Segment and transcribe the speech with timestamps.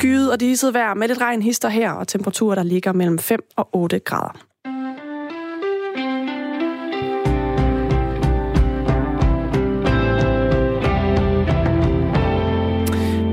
[0.00, 3.40] Skyet og diset vejr med lidt regn hister her, og temperaturer, der ligger mellem 5
[3.56, 4.38] og 8 grader.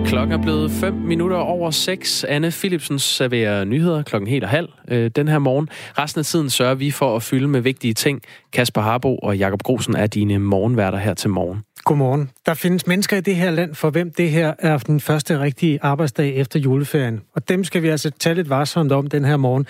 [0.05, 2.23] Klokken er blevet 5 minutter over 6.
[2.23, 5.70] Anne Philipsen serverer nyheder klokken helt og halv øh, den her morgen.
[5.97, 8.21] Resten af tiden sørger vi for at fylde med vigtige ting.
[8.54, 11.66] Kasper Harbo og Jakob Grosen er dine morgenværter her til morgen.
[11.88, 12.31] Godmorgen.
[12.45, 15.79] Der findes mennesker i det her land, for hvem det her er den første rigtige
[15.81, 17.21] arbejdsdag efter juleferien.
[17.33, 19.68] Og dem skal vi altså tale lidt varsomt om den her morgen.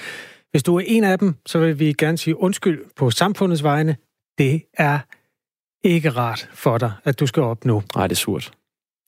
[0.51, 3.95] Hvis du er en af dem, så vil vi gerne sige undskyld på samfundets vegne.
[4.37, 4.99] Det er
[5.83, 7.83] ikke rart for dig, at du skal op nu.
[7.95, 8.51] Nej, det er surt.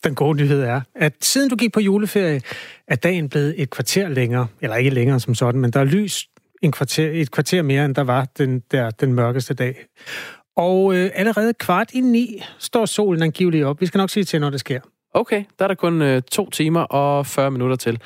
[0.03, 2.41] Den gode nyhed er, at siden du gik på juleferie,
[2.87, 4.47] er dagen blevet et kvarter længere.
[4.61, 6.27] Eller ikke længere som sådan, men der er lys
[6.61, 9.85] en kvarter, et kvarter mere, end der var den, der, den mørkeste dag.
[10.59, 13.81] Og øh, allerede kvart i ni står solen angiveligt op.
[13.81, 14.79] Vi skal nok sige til, når det sker.
[15.13, 17.99] Okay, der er der kun øh, to timer og 40 minutter til.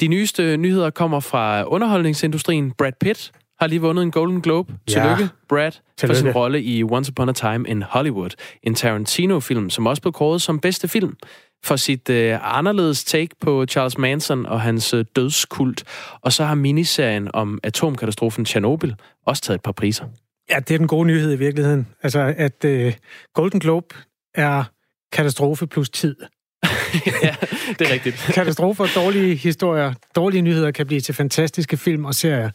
[0.00, 2.72] De nyeste nyheder kommer fra underholdningsindustrien.
[2.78, 4.72] Brad Pitt har lige vundet en Golden Globe.
[4.88, 5.28] Tillykke, ja.
[5.48, 5.80] Brad, Tillykke.
[6.06, 8.30] for sin rolle i Once Upon a Time in Hollywood.
[8.62, 11.16] En Tarantino-film, som også blev kåret som bedste film
[11.64, 15.84] for sit øh, anderledes take på Charles Manson og hans øh, dødskult.
[16.20, 18.92] Og så har miniserien om atomkatastrofen Tjernobyl
[19.26, 20.04] også taget et par priser.
[20.50, 21.88] Ja, det er den gode nyhed i virkeligheden.
[22.02, 22.94] Altså, at øh,
[23.34, 23.94] Golden Globe
[24.34, 24.64] er
[25.12, 26.16] katastrofe plus tid.
[27.22, 27.34] ja,
[27.78, 28.16] det er rigtigt.
[28.34, 32.50] Katastrofer, dårlige historier, dårlige nyheder kan blive til fantastiske film og serier,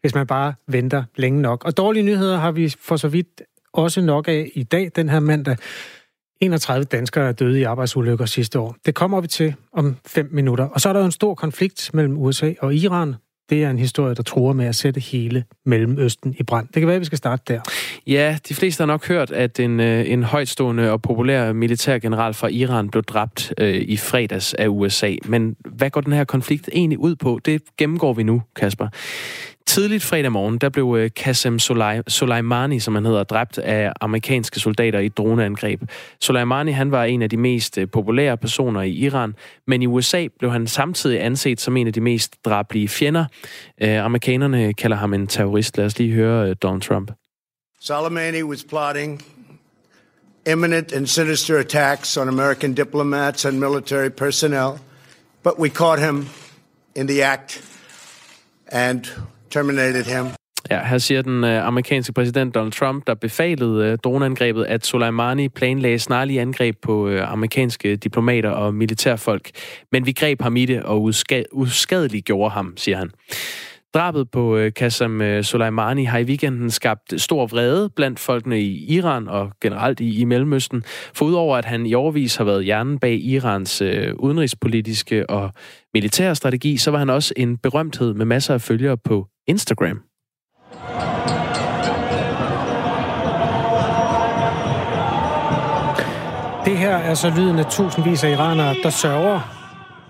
[0.00, 1.64] hvis man bare venter længe nok.
[1.64, 5.20] Og dårlige nyheder har vi for så vidt også nok af i dag, den her
[5.20, 5.56] mandag.
[6.40, 8.76] 31 danskere er døde i arbejdsulykker sidste år.
[8.86, 10.64] Det kommer vi til om fem minutter.
[10.64, 13.14] Og så er der jo en stor konflikt mellem USA og Iran
[13.52, 16.66] det er en historie, der tror med at sætte hele Mellemøsten i brand.
[16.66, 17.60] Det kan være, at vi skal starte der.
[18.06, 22.48] Ja, de fleste har nok hørt, at en, øh, en højtstående og populær militærgeneral fra
[22.48, 25.14] Iran blev dræbt øh, i fredags af USA.
[25.24, 27.40] Men hvad går den her konflikt egentlig ud på?
[27.44, 28.88] Det gennemgår vi nu, Kasper.
[29.66, 31.58] Tidligt fredag morgen, der blev øh, Qasem
[32.08, 35.82] Soleimani, som han hedder, dræbt af amerikanske soldater i et droneangreb.
[36.20, 39.34] Soleimani, han var en af de mest øh, populære personer i Iran,
[39.66, 43.24] men i USA blev han samtidig anset som en af de mest drablige fjender.
[43.82, 45.76] Øh, amerikanerne kalder ham en terrorist.
[45.76, 47.10] Lad os lige høre Donald Trump.
[47.80, 49.22] Soleimani was plotting
[50.46, 54.78] imminent and sinister attacks on American diplomats and military personnel,
[55.42, 56.26] but we caught him
[56.94, 57.62] in the act
[58.68, 59.08] and
[59.52, 60.26] terminated him.
[60.70, 65.48] Ja, her siger den øh, amerikanske præsident Donald Trump, der befalede øh, droneangrebet, at Soleimani
[65.48, 69.50] planlagde snarlige angreb på øh, amerikanske diplomater og militærfolk.
[69.92, 73.10] Men vi greb ham i det og uska- uskadeligt gjorde ham, siger han.
[73.94, 79.28] Drabet på uh, Qasem Soleimani har i weekenden skabt stor vrede blandt folkene i Iran
[79.28, 80.82] og generelt i, i Mellemøsten.
[81.14, 85.52] For udover at han i overvis har været hjernen bag Irans øh, udenrigspolitiske og
[85.94, 90.02] militære strategi, så var han også en berømthed med masser af følgere på Instagram.
[96.64, 99.40] Det her er så lyden af tusindvis af iranere, der sørger.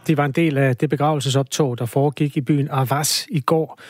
[0.06, 3.80] De var en del af det begravelsesoptog, der foregik i byen Avas i går.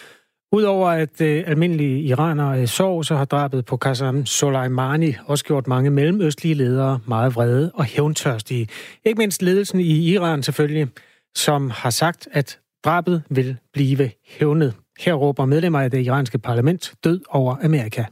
[0.52, 5.66] Udover at øh, almindelige iranere øh, sov, så har drabet på Qasem Soleimani også gjort
[5.66, 8.68] mange mellemøstlige ledere meget vrede og hævntørstige.
[9.04, 10.88] Ikke mindst ledelsen i Iran selvfølgelig,
[11.36, 14.74] som har sagt, at drabet vil blive hævnet.
[15.04, 18.04] Her råber medlemmer af det iranske parlament død over Amerika.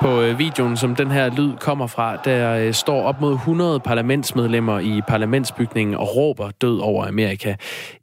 [0.00, 3.80] På øh, videoen, som den her lyd kommer fra, der øh, står op mod 100
[3.80, 7.54] parlamentsmedlemmer i parlamentsbygningen og råber død over Amerika.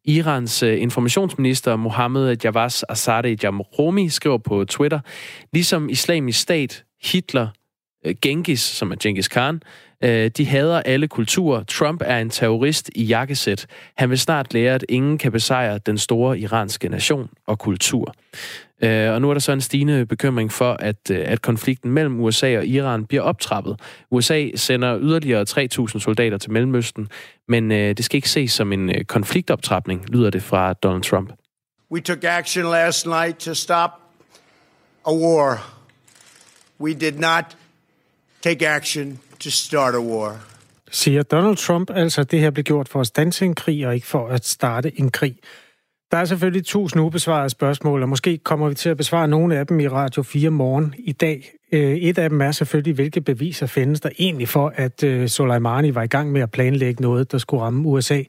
[0.05, 4.99] Irans øh, informationsminister Mohammed Javad Azadeh Jamromi skriver på Twitter,
[5.53, 7.47] ligesom islamisk stat, Hitler,
[8.21, 9.61] Genghis, som er Genghis Khan,
[10.03, 11.63] Øh, de hader alle kulturer.
[11.63, 13.67] Trump er en terrorist i jakkesæt.
[13.97, 18.15] Han vil snart lære, at ingen kan besejre den store iranske nation og kultur.
[18.81, 22.19] Øh, og nu er der så en stigende bekymring for, at, øh, at konflikten mellem
[22.19, 23.79] USA og Iran bliver optrappet.
[24.11, 27.07] USA sender yderligere 3.000 soldater til Mellemøsten,
[27.47, 31.31] men øh, det skal ikke ses som en øh, konfliktoptrapning, lyder det fra Donald Trump.
[31.91, 33.89] We took action last night to stop
[35.05, 35.57] a war.
[36.79, 37.57] We did not
[38.41, 40.37] take action to start a war.
[40.91, 43.95] Siger Donald Trump altså, at det her blev gjort for at stanse en krig og
[43.95, 45.35] ikke for at starte en krig.
[46.11, 49.67] Der er selvfølgelig tusind ubesvarede spørgsmål, og måske kommer vi til at besvare nogle af
[49.67, 51.51] dem i Radio 4 morgen i dag.
[51.71, 55.95] Øh, et af dem er selvfølgelig, hvilke beviser findes der egentlig for, at øh, Soleimani
[55.95, 58.23] var i gang med at planlægge noget, der skulle ramme USA.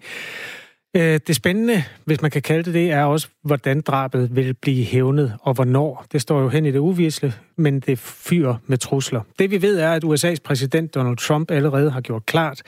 [0.97, 4.85] Øh, det spændende, hvis man kan kalde det det, er også, hvordan drabet vil blive
[4.85, 6.05] hævnet, og hvornår.
[6.13, 9.21] Det står jo hen i det uvisle, men det fyrer med trusler.
[9.39, 12.63] Det vi ved er, at USA's præsident Donald Trump allerede har gjort klart,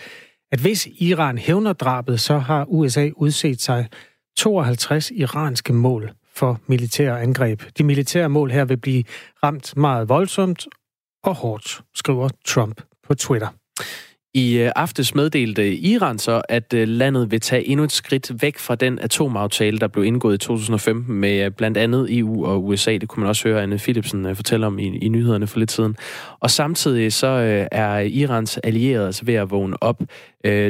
[0.52, 3.86] at hvis Iran hævner drabet, så har USA udset sig
[4.36, 7.62] 52 iranske mål for militære angreb.
[7.78, 9.04] De militære mål her vil blive
[9.42, 10.66] ramt meget voldsomt
[11.24, 13.48] og hårdt, skriver Trump på Twitter.
[14.36, 18.58] I øh, aftes meddelte Iran så, at øh, landet vil tage endnu et skridt væk
[18.58, 22.92] fra den atomaftale, der blev indgået i 2015 med øh, blandt andet EU og USA.
[22.92, 25.96] Det kunne man også høre Anne Philipsen fortælle om i, i nyhederne for lidt siden.
[26.40, 27.26] Og samtidig så
[27.72, 30.02] er Irans allierede altså ved at vågne op.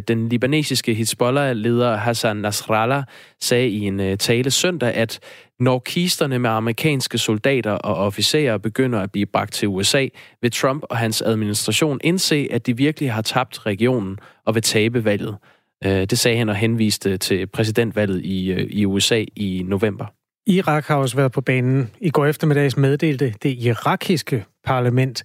[0.08, 3.02] Den libanesiske Hezbollah-leder Hassan Nasrallah
[3.40, 5.20] sagde i en tale søndag, at
[5.60, 10.06] når kisterne med amerikanske soldater og officerer begynder at blive bragt til USA,
[10.42, 15.04] vil Trump og hans administration indse, at de virkelig har tabt regionen og vil tabe
[15.04, 15.36] valget.
[15.84, 20.06] Øh, det sagde han og henviste til præsidentvalget i, øh, i USA i november.
[20.46, 21.90] Irak har også været på banen.
[22.00, 25.24] I går eftermiddags meddelte det irakiske parlament,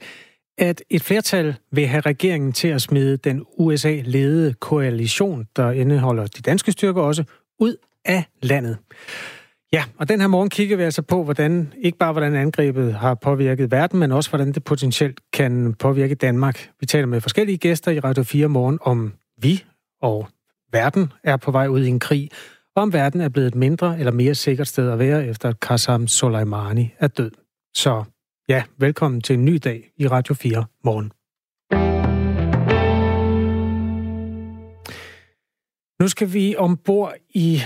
[0.57, 6.41] at et flertal vil have regeringen til at smide den USA-ledede koalition, der indeholder de
[6.41, 7.23] danske styrker også,
[7.59, 7.75] ud
[8.05, 8.77] af landet.
[9.73, 13.13] Ja, og den her morgen kigger vi altså på, hvordan ikke bare hvordan angrebet har
[13.13, 16.69] påvirket verden, men også hvordan det potentielt kan påvirke Danmark.
[16.79, 19.63] Vi taler med forskellige gæster i Radio 4 morgen om vi
[20.01, 20.27] og
[20.71, 22.29] verden er på vej ud i en krig,
[22.75, 25.55] og om verden er blevet et mindre eller mere sikkert sted at være, efter at
[25.55, 27.31] Qasem Soleimani er død.
[27.75, 28.03] Så
[28.49, 31.11] ja, velkommen til en ny dag i Radio 4 morgen.
[36.01, 37.61] Nu skal vi ombord i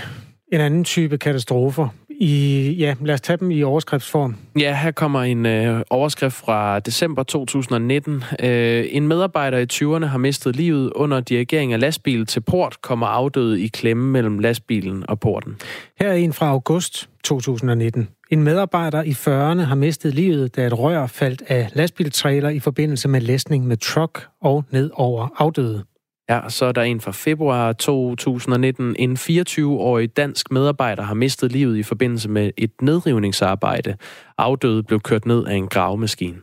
[0.52, 1.88] en anden type katastrofer.
[2.20, 4.36] I, ja, lad os tage dem i overskriftsform.
[4.58, 8.24] Ja, her kommer en øh, overskrift fra december 2019.
[8.42, 13.06] Øh, en medarbejder i 20'erne har mistet livet under dirigering af lastbil til port, kommer
[13.06, 15.56] afdød i klemme mellem lastbilen og porten.
[16.00, 18.08] Her er en fra august 2019.
[18.30, 23.08] En medarbejder i 40'erne har mistet livet, da et rør faldt af lastbiltrailer i forbindelse
[23.08, 25.84] med læsning med truck og ned over afdøde.
[26.30, 28.96] Ja, så er der en fra februar 2019.
[28.98, 33.96] En 24-årig dansk medarbejder har mistet livet i forbindelse med et nedrivningsarbejde.
[34.38, 36.36] Afdøde blev kørt ned af en gravemaskine.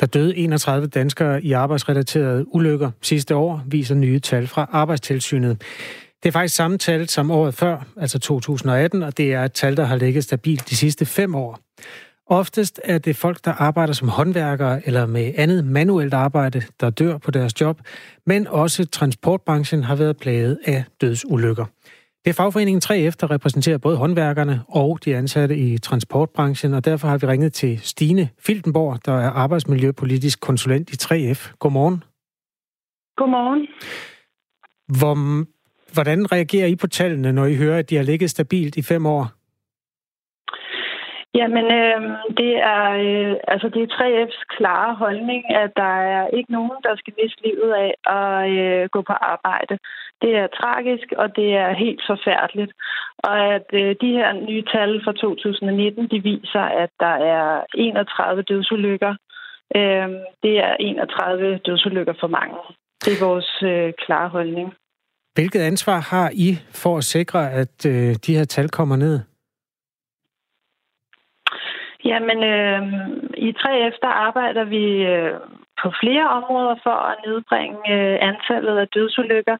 [0.00, 5.62] Der døde 31 danskere i arbejdsrelaterede ulykker sidste år, viser nye tal fra Arbejdstilsynet.
[6.22, 9.76] Det er faktisk samme tal som året før, altså 2018, og det er et tal,
[9.76, 11.58] der har ligget stabilt de sidste fem år.
[12.26, 17.18] Oftest er det folk, der arbejder som håndværkere eller med andet manuelt arbejde, der dør
[17.18, 17.80] på deres job,
[18.26, 21.64] men også transportbranchen har været plaget af dødsulykker.
[22.24, 27.08] Det er fagforeningen 3F, der repræsenterer både håndværkerne og de ansatte i transportbranchen, og derfor
[27.08, 31.56] har vi ringet til Stine Filtenborg, der er arbejdsmiljøpolitisk konsulent i 3F.
[31.58, 32.04] Godmorgen.
[33.16, 33.66] Godmorgen.
[34.98, 35.44] Hvor,
[35.92, 39.06] hvordan reagerer I på tallene, når I hører, at de har ligget stabilt i fem
[39.06, 39.30] år?
[41.38, 42.00] Jamen, øh,
[42.40, 46.96] det er øh, altså det er 3F's klare holdning, at der er ikke nogen, der
[46.96, 49.74] skal miste livet af at øh, gå på arbejde.
[50.22, 52.72] Det er tragisk, og det er helt forfærdeligt.
[53.18, 58.42] Og at øh, de her nye tal fra 2019, de viser, at der er 31
[58.42, 59.14] dødsulykker.
[59.76, 60.08] Øh,
[60.42, 62.58] det er 31 dødsulykker for mange.
[63.04, 64.68] Det er vores øh, klare holdning.
[65.34, 66.48] Hvilket ansvar har I
[66.82, 69.35] for at sikre, at øh, de her tal kommer ned?
[72.10, 72.82] Jamen, øh,
[73.48, 75.34] i 3F, der arbejder vi øh,
[75.82, 79.56] på flere områder for at nedbringe øh, antallet af dødsulykker.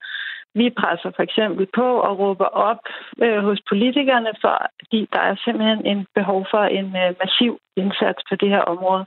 [0.55, 2.83] Vi presser for eksempel på og råber op
[3.23, 8.35] øh, hos politikerne, fordi der er simpelthen en behov for en øh, massiv indsats på
[8.37, 9.07] det her område.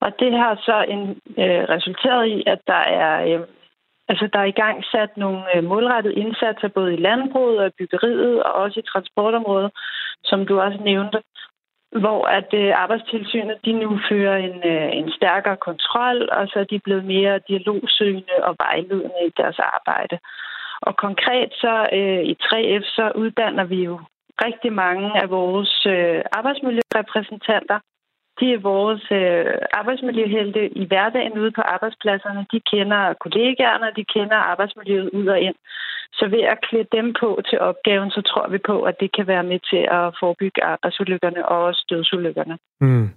[0.00, 1.02] Og det har så en,
[1.44, 3.40] øh, resulteret i, at der er, øh,
[4.08, 7.76] altså der er i gang sat nogle øh, målrettede indsatser både i landbruget og i
[7.78, 9.70] byggeriet og også i transportområdet,
[10.24, 11.18] som du også nævnte,
[12.00, 16.64] hvor at øh, arbejdstilsynet de nu fører en, øh, en stærkere kontrol, og så er
[16.64, 20.18] de blevet mere dialogsøgende og vejledende i deres arbejde.
[20.82, 24.00] Og konkret så øh, i 3F, så uddanner vi jo
[24.44, 27.78] rigtig mange af vores øh, arbejdsmiljørepræsentanter.
[28.40, 32.46] De er vores øh, arbejdsmiljøhelte i hverdagen ude på arbejdspladserne.
[32.52, 35.58] De kender kollegaerne, de kender arbejdsmiljøet ud og ind.
[36.18, 39.26] Så ved at klæde dem på til opgaven, så tror vi på, at det kan
[39.26, 42.58] være med til at forebygge arbejdsulykkerne og også dødsulykkerne.
[42.80, 43.08] Mm.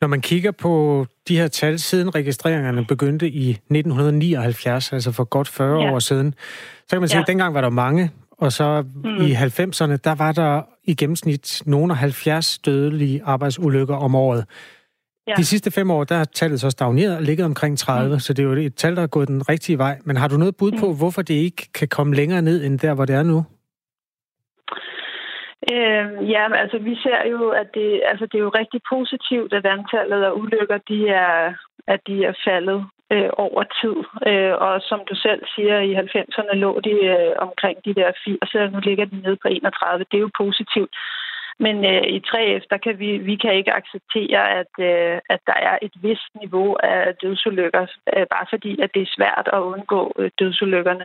[0.00, 5.48] Når man kigger på de her tal, siden registreringerne begyndte i 1979, altså for godt
[5.48, 5.92] 40 ja.
[5.92, 6.34] år siden,
[6.86, 7.22] så kan man sige, ja.
[7.22, 8.10] at dengang var der mange,
[8.40, 9.16] og så mm.
[9.26, 14.44] i 90'erne, der var der i gennemsnit nogle af 70 dødelige arbejdsulykker om året.
[15.26, 15.34] Ja.
[15.36, 18.18] De sidste fem år, der er tallet så stagneret og ligget omkring 30, mm.
[18.18, 19.98] så det er jo et tal, der er gået den rigtige vej.
[20.04, 20.98] Men har du noget bud på, mm.
[20.98, 23.44] hvorfor det ikke kan komme længere ned end der, hvor det er nu?
[25.72, 29.66] Øh, ja, altså vi ser jo, at det, altså, det er jo rigtig positivt, at
[29.66, 31.54] antallet af ulykker, de er,
[31.86, 33.96] at de er faldet øh, over tid.
[34.30, 38.54] Øh, og som du selv siger, i 90'erne lå de øh, omkring de der 80,
[38.54, 40.04] og nu ligger de nede på 31.
[40.10, 40.94] Det er jo positivt.
[41.64, 45.58] Men øh, i 3F, der kan vi, vi kan ikke acceptere, at, øh, at der
[45.70, 47.86] er et vist niveau af dødsulykker,
[48.16, 51.04] øh, bare fordi, at det er svært at undgå øh, dødsulykkerne.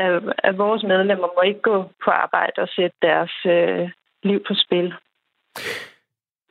[0.00, 3.90] Øh, at vores medlemmer må ikke gå på arbejde og sætte deres øh,
[4.22, 4.94] liv på spil.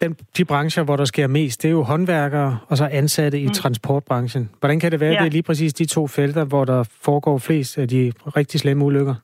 [0.02, 3.46] Den, de brancher, hvor der sker mest, det er jo håndværkere og så ansatte i
[3.46, 3.54] mm.
[3.54, 4.50] transportbranchen.
[4.60, 5.20] Hvordan kan det være, ja.
[5.20, 8.86] det er lige præcis de to felter, hvor der foregår flest af de rigtig slemme
[8.86, 9.16] ulykker?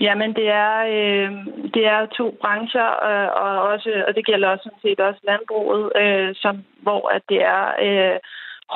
[0.00, 1.30] Jamen, det er, øh,
[1.74, 5.92] det er to brancher, øh, og, også, og det gælder også sådan set også landbruget,
[6.02, 8.18] øh, som, hvor at det er øh,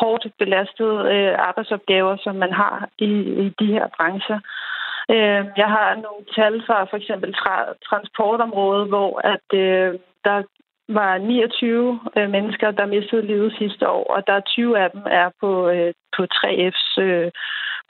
[0.01, 3.11] hårdt belastede øh, arbejdsopgaver, som man har i,
[3.45, 4.37] i de her brancher.
[4.37, 4.70] Øh,
[5.15, 10.43] Øh, jeg har nogle tal fra for eksempel tra- transportområdet, hvor at øh, der
[10.89, 15.03] var 29 øh, mennesker, der mistede livet sidste år, og der er 20 af dem
[15.07, 17.31] er på, øh, på 3F's øh,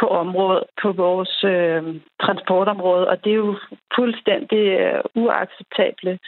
[0.01, 1.83] på området, på vores øh,
[2.23, 3.57] transportområde, og det er jo
[3.97, 6.19] fuldstændig øh, uacceptable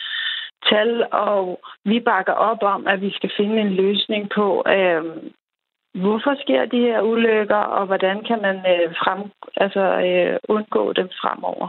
[0.71, 5.05] tal, og vi bakker op om, at vi skal finde en løsning på, øh,
[5.95, 9.21] hvorfor sker de her ulykker, og hvordan kan man øh, frem,
[9.57, 11.69] altså, øh, undgå dem fremover.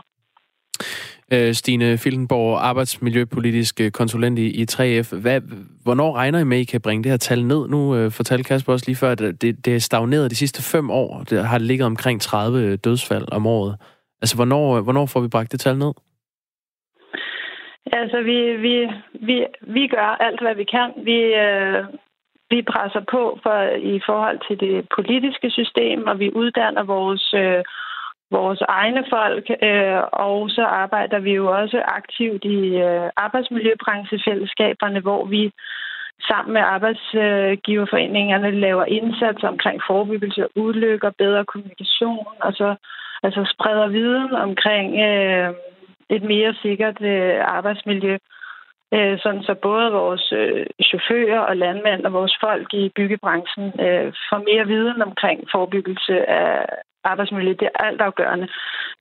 [1.33, 5.21] Øh, Stine Fildenborg, arbejdsmiljøpolitisk øh, konsulent i 3F.
[5.21, 5.41] Hvad,
[5.83, 7.67] hvornår regner I med, at I kan bringe det her tal ned?
[7.67, 10.91] Nu øh, fortalte Kasper også lige før, at det, det er stagneret de sidste fem
[10.91, 11.23] år.
[11.29, 13.75] Det har ligget omkring 30 dødsfald om året.
[14.21, 15.93] Altså, hvornår, hvornår får vi bragt det tal ned?
[17.91, 18.75] Altså, vi, vi,
[19.27, 20.89] vi, vi gør alt, hvad vi kan.
[21.03, 21.83] Vi, øh,
[22.53, 23.57] vi presser på for,
[23.95, 27.63] i forhold til det politiske system, og vi uddanner vores øh,
[28.37, 35.25] vores egne folk, øh, og så arbejder vi jo også aktivt i øh, arbejdsmiljøbranchefællesskaberne, hvor
[35.25, 35.51] vi
[36.29, 42.75] sammen med arbejdsgiverforeningerne laver indsatser omkring forebyggelse af ulykker, bedre kommunikation, og så
[43.23, 45.49] altså spreder viden omkring øh,
[46.09, 48.17] et mere sikkert øh, arbejdsmiljø.
[48.95, 54.07] Øh, sådan så både vores øh, chauffører og landmænd og vores folk i byggebranchen øh,
[54.29, 56.65] får mere viden omkring forebyggelse af,
[57.03, 58.47] arbejdsmiljø, det er altafgørende.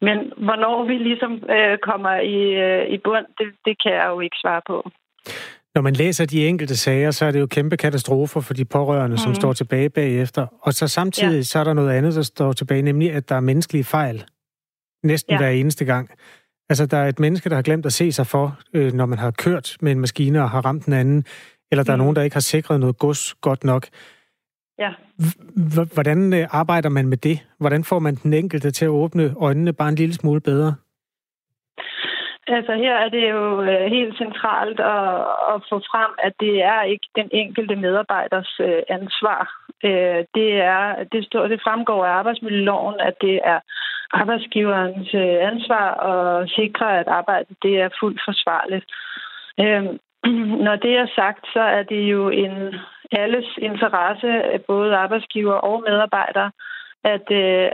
[0.00, 4.20] Men hvornår vi ligesom øh, kommer i, øh, i bund, det, det kan jeg jo
[4.20, 4.90] ikke svare på.
[5.74, 9.14] Når man læser de enkelte sager, så er det jo kæmpe katastrofer for de pårørende,
[9.14, 9.18] mm.
[9.24, 9.40] som mhm.
[9.40, 10.46] står tilbage bagefter.
[10.62, 11.42] Og så samtidig ja.
[11.42, 14.24] så er der noget andet, der står tilbage, nemlig at der er menneskelige fejl.
[15.02, 15.38] Næsten ja.
[15.38, 16.10] hver eneste gang.
[16.72, 19.18] Altså, der er et menneske, der har glemt at se sig for, øh, når man
[19.18, 21.24] har kørt med en maskine og har ramt den anden,
[21.70, 22.00] eller der mm.
[22.00, 23.86] er nogen, der ikke har sikret noget gods godt nok.
[24.78, 24.90] Ja.
[25.94, 27.38] Hvordan øh, arbejder man med det?
[27.58, 30.74] Hvordan får man den enkelte til at åbne øjnene bare en lille smule bedre?
[32.46, 35.20] Altså her er det jo øh, helt centralt at,
[35.52, 39.42] at få frem, at det er ikke den enkelte medarbejders øh, ansvar.
[39.84, 43.60] Øh, det, er, det, står, det fremgår af arbejdsmiljøloven, at det er
[44.12, 45.14] arbejdsgiverens
[45.50, 48.84] ansvar at sikre, at arbejdet det er fuldt forsvarligt.
[50.66, 52.74] Når det er sagt, så er det jo en
[53.12, 56.50] alles interesse, både arbejdsgiver og medarbejdere,
[57.04, 57.30] at,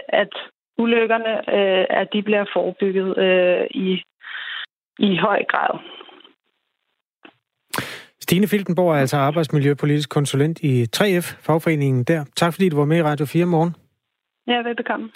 [0.08, 0.32] at
[0.78, 4.02] ulykkerne øh, at de bliver forebygget øh, i,
[4.98, 5.78] i høj grad.
[8.20, 12.24] Stine Filtenborg er altså arbejdsmiljøpolitisk konsulent i 3F, fagforeningen der.
[12.36, 13.76] Tak fordi du var med i Radio 4 morgen.
[14.46, 15.10] Ja, velbekomme.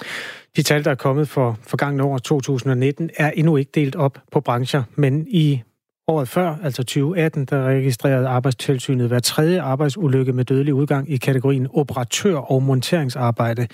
[0.56, 4.40] De tal, der er kommet for forgangne år 2019, er endnu ikke delt op på
[4.40, 5.62] brancher, men i
[6.08, 11.68] Året før, altså 2018, der registrerede arbejdstilsynet hver tredje arbejdsulykke med dødelig udgang i kategorien
[11.70, 13.68] operatør- og monteringsarbejde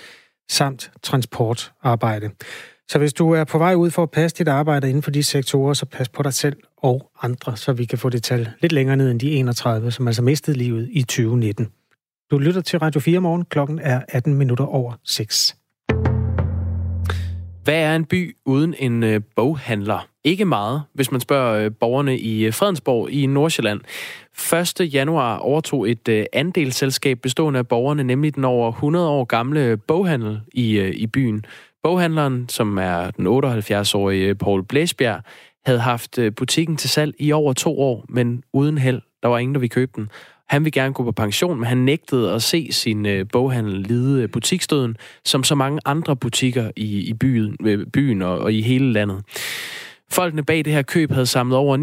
[0.49, 2.29] samt transportarbejde.
[2.89, 5.23] Så hvis du er på vej ud for at passe dit arbejde inden for de
[5.23, 8.71] sektorer, så pas på dig selv og andre, så vi kan få det tal lidt
[8.71, 11.67] længere ned end de 31, som altså mistede livet i 2019.
[12.31, 13.45] Du lytter til Radio 4 morgen.
[13.45, 15.55] Klokken er 18 minutter over 6.
[17.63, 20.07] Hvad er en by uden en øh, boghandler?
[20.23, 23.81] Ikke meget, hvis man spørger øh, borgerne i øh, Fredensborg i Nordsjælland.
[24.81, 24.93] 1.
[24.93, 30.41] januar overtog et øh, andelsselskab bestående af borgerne, nemlig den over 100 år gamle boghandel
[30.53, 31.45] i, øh, i byen.
[31.83, 35.21] Boghandleren, som er den 78-årige Paul Blæsbjerg,
[35.65, 39.01] havde haft øh, butikken til salg i over to år, men uden held.
[39.23, 40.09] Der var ingen, der ville købe den.
[40.49, 44.23] Han ville gerne gå på pension, men han nægtede at se sin øh, boghandel lide
[44.23, 47.57] øh, butikstøden, som så mange andre butikker i, i byen,
[47.93, 49.23] byen og, og i hele landet.
[50.11, 51.77] Folkene bag det her køb havde samlet over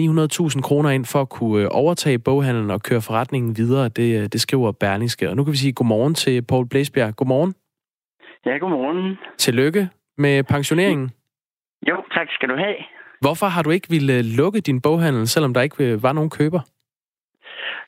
[0.55, 3.88] 900.000 kroner ind for at kunne overtage boghandlen og køre forretningen videre.
[3.88, 5.31] Det, det skriver Berlingske.
[5.31, 7.17] Og nu kan vi sige godmorgen til Paul Blæsbjerg.
[7.17, 7.55] Godmorgen.
[8.47, 9.19] Ja, godmorgen.
[9.38, 9.88] Tillykke
[10.19, 11.11] med pensioneringen.
[11.88, 12.76] Jo, tak skal du have.
[13.21, 16.61] Hvorfor har du ikke ville lukke din boghandel, selvom der ikke var nogen køber?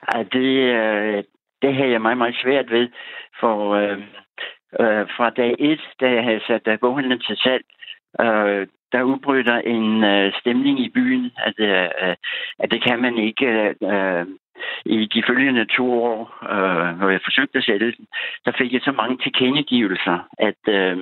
[0.09, 1.27] Ja, det,
[1.63, 2.89] det har jeg meget, meget svært ved,
[3.41, 3.99] for øh,
[4.81, 7.65] øh, fra dag et, da jeg havde sat boghandlen til salg,
[8.21, 12.17] øh, der udbryder en øh, stemning i byen, at, øh,
[12.59, 13.47] at det kan man ikke.
[13.83, 14.27] Øh,
[14.85, 16.19] i de følgende to år,
[16.55, 18.07] øh, hvor jeg forsøgte at sælge den,
[18.45, 20.99] der fik jeg så mange tilkendegivelser, at øh,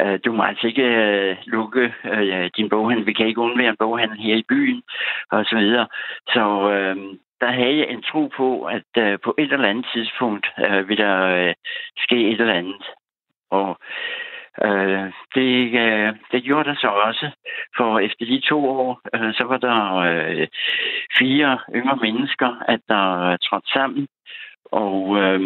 [0.00, 3.06] øh, du må altså ikke øh, lukke øh, din boghandel.
[3.06, 4.82] Vi kan ikke undvære en boghandel her i byen,
[5.30, 5.86] og så videre.
[6.28, 6.96] Så øh,
[7.40, 10.98] der havde jeg en tro på, at øh, på et eller andet tidspunkt øh, vil
[10.98, 11.54] der øh,
[11.98, 12.84] ske et eller andet.
[13.50, 13.78] Og
[14.64, 17.30] Øh, det, øh, det gjorde der så også,
[17.76, 20.46] for efter de to år, øh, så var der øh,
[21.18, 24.08] fire yngre mennesker, at der øh, trådte sammen
[24.72, 25.40] og øh,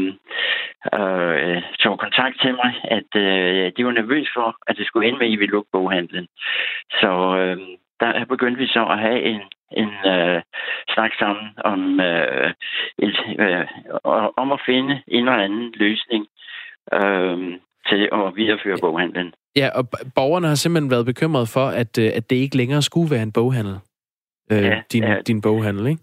[0.95, 5.19] øh, tog kontakt til mig, at øh, de var nervøse for, at det skulle ende
[5.19, 6.27] med, at I ville lukke boghandlen.
[6.91, 7.59] Så øh,
[8.01, 9.41] der begyndte vi så at have en,
[9.73, 10.43] en øh,
[10.95, 12.53] snak sammen om, øh,
[12.99, 13.67] et, øh,
[14.37, 16.27] om at finde en eller anden løsning.
[16.93, 17.59] Øh,
[17.91, 19.33] til at videreføre boghandlen.
[19.57, 23.11] Ja, og borgerne har simpelthen været bekymret for, at, øh, at det ikke længere skulle
[23.11, 23.77] være en boghandel.
[24.53, 25.17] Øh, ja, din, ja.
[25.27, 26.03] din boghandel, ikke?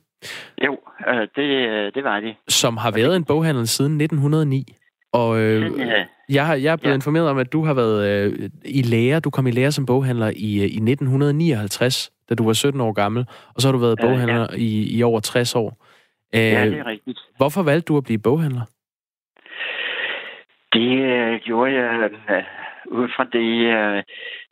[0.66, 2.36] Jo, øh, det, øh, det var det.
[2.48, 4.66] Som har været en boghandel siden 1909.
[5.14, 6.06] Og øh, ja.
[6.30, 6.98] jeg, har, jeg er blevet ja.
[6.98, 9.20] informeret om, at du har været øh, i lære.
[9.20, 13.26] Du kom i lære som boghandler i, i 1959, da du var 17 år gammel.
[13.56, 14.58] Og så har du været boghandler ja.
[14.58, 15.86] i, i over 60 år.
[16.36, 17.20] Øh, ja, det er rigtigt.
[17.38, 18.62] Hvorfor valgte du at blive boghandler?
[20.74, 22.44] Det øh, gjorde jeg øh,
[22.86, 23.52] ud fra det.
[23.78, 24.04] Øh,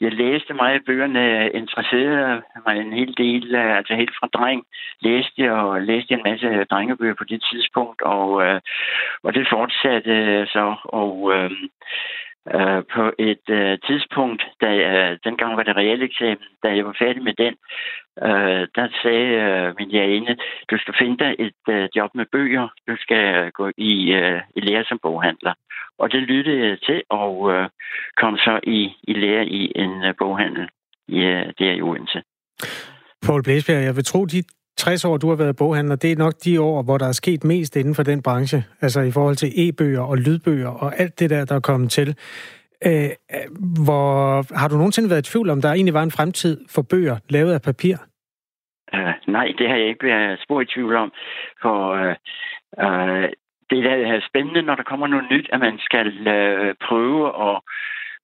[0.02, 4.64] jeg læste meget af bøgerne, interesserede mig en hel del, øh, altså helt fra dreng,
[5.00, 8.62] læste jeg og læste en masse drengebøger på det tidspunkt, og, øh,
[9.24, 11.52] og det fortsatte så, og øh,
[12.56, 17.24] øh, på et øh, tidspunkt, da øh, dengang var det realeksamen, da jeg var færdig
[17.24, 17.54] med den,
[18.28, 20.38] øh, der sagde øh, min lærerinde,
[20.72, 24.42] du skal finde dig et øh, job med bøger, du skal øh, gå i, øh,
[24.56, 25.54] i lære som boghandler.
[25.98, 27.70] Og det lyttede jeg til, og øh,
[28.18, 30.70] kom så i, i lære i en øh, boghandel
[31.08, 32.22] i, øh, der i Odense.
[33.26, 34.50] Poul Blæsbjerg, jeg vil tro, dit
[34.82, 37.44] 60 år, du har været boghandler, det er nok de år, hvor der er sket
[37.44, 38.60] mest inden for den branche.
[38.82, 42.10] Altså i forhold til e-bøger og lydbøger og alt det der, der er kommet til.
[42.88, 43.48] Øh, øh
[43.86, 44.08] hvor,
[44.60, 47.54] har du nogensinde været i tvivl om, der egentlig var en fremtid for bøger lavet
[47.54, 47.96] af papir?
[48.94, 51.12] Uh, nej, det har jeg ikke været spor i tvivl om.
[51.62, 52.16] For uh,
[52.86, 53.26] uh,
[53.70, 53.80] det
[54.14, 57.56] er spændende, når der kommer noget nyt, at man skal uh, prøve at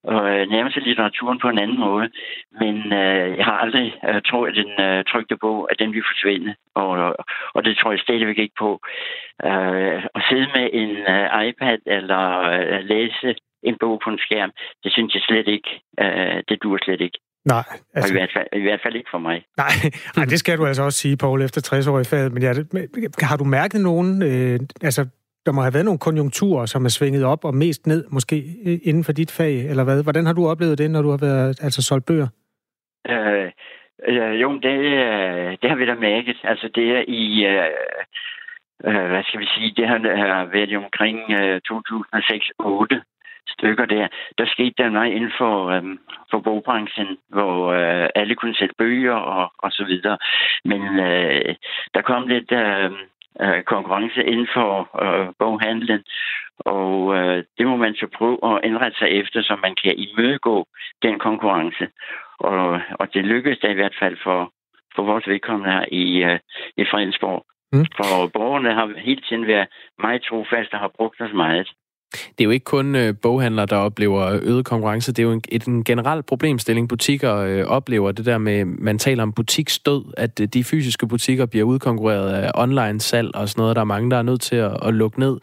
[0.04, 2.08] og øh, nærme sig litteraturen på en anden måde.
[2.60, 6.04] Men øh, jeg har aldrig øh, troet, at den øh, trykte på, at den vil
[6.12, 6.54] forsvinde.
[6.74, 7.16] Og,
[7.54, 8.70] og det tror jeg stadigvæk ikke på.
[9.48, 12.22] Øh, at sidde med en øh, iPad eller
[12.54, 14.52] øh, læse en bog på en skærm,
[14.84, 15.70] det synes jeg slet ikke.
[16.00, 17.18] Øh, det dur slet ikke.
[17.44, 17.64] Nej.
[17.94, 18.14] Altså...
[18.14, 19.44] i, hvert fald, I hvert fald ikke for mig.
[19.56, 19.74] Nej,
[20.16, 22.32] nej, det skal du altså også sige, Paul, efter 60 år i faget.
[22.32, 22.52] Men ja,
[23.22, 25.06] har du mærket nogen, øh, altså
[25.46, 28.78] der må have været nogle konjunkturer, som er svinget op og mest ned, måske øh,
[28.82, 30.02] inden for dit fag, eller hvad?
[30.02, 32.28] Hvordan har du oplevet det, når du har været altså solgt bøger?
[33.08, 33.50] Øh,
[34.08, 36.36] øh, jo, det, øh, det har vi da mærket.
[36.44, 37.44] Altså, det er i...
[37.46, 37.70] Øh,
[38.84, 39.74] øh, hvad skal vi sige?
[39.76, 43.00] Det har, øh, været omkring øh, 2006-2008
[43.48, 44.08] stykker der.
[44.38, 45.98] Der skete der noget inden for, øhm,
[46.30, 50.18] for bogbranchen, hvor øh, alle kunne sætte bøger og, og så videre.
[50.64, 51.54] Men øh,
[51.94, 52.90] der kom lidt øh,
[53.40, 54.70] øh, konkurrence inden for
[55.04, 56.02] øh, boghandlen,
[56.58, 60.66] og øh, det må man så prøve at indrette sig efter, så man kan imødegå
[61.02, 61.88] den konkurrence.
[62.38, 64.52] Og, og det lykkedes da i hvert fald for,
[64.94, 66.38] for vores vedkommende her i, øh,
[66.76, 67.44] i Fredensborg.
[67.72, 67.86] Mm.
[67.96, 71.68] For borgerne har hele tiden været meget trofaste og har brugt os meget.
[72.12, 75.12] Det er jo ikke kun øh, boghandlere, der oplever øget konkurrence.
[75.12, 76.88] Det er jo en, et, en generel problemstilling.
[76.88, 81.46] Butikker øh, oplever det der med, man taler om butiksdød, at øh, de fysiske butikker
[81.46, 83.76] bliver udkonkurreret af online-salg og sådan noget.
[83.76, 85.38] Der er mange, der er nødt til at, at lukke ned.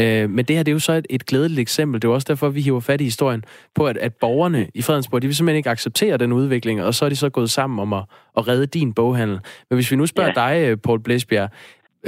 [0.00, 2.02] Øh, men det her det er jo så et, et glædeligt eksempel.
[2.02, 5.22] Det er også derfor, vi hiver fat i historien på, at, at borgerne i Fredensborg,
[5.22, 7.92] de vil simpelthen ikke acceptere den udvikling, og så er de så gået sammen om
[7.92, 8.02] at,
[8.36, 9.38] at redde din boghandel.
[9.70, 10.54] Men hvis vi nu spørger ja.
[10.54, 11.50] dig, øh, Paul Blæsbjerg,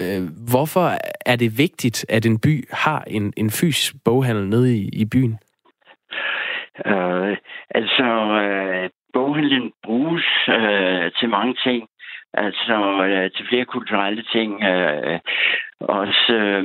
[0.03, 0.87] Øh, hvorfor
[1.27, 5.39] er det vigtigt, at en by har en, en fysisk boghandel nede i, i byen?
[6.87, 7.37] Øh,
[7.71, 8.09] altså,
[8.43, 11.89] øh, boghandlen bruges øh, til mange ting.
[12.35, 12.77] Altså,
[13.09, 14.65] øh, til flere kulturelle ting.
[14.65, 15.21] Øh,
[15.81, 16.65] også, Øh,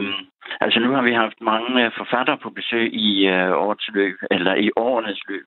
[0.61, 4.55] altså, nu har vi haft mange øh, forfattere på besøg i øh, årets løb, eller
[4.55, 5.45] i årenes løb.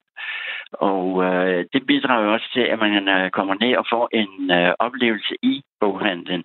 [0.71, 4.73] Og øh, det bidrager også til, at man øh, kommer ned og får en øh,
[4.79, 6.43] oplevelse i boghandlen.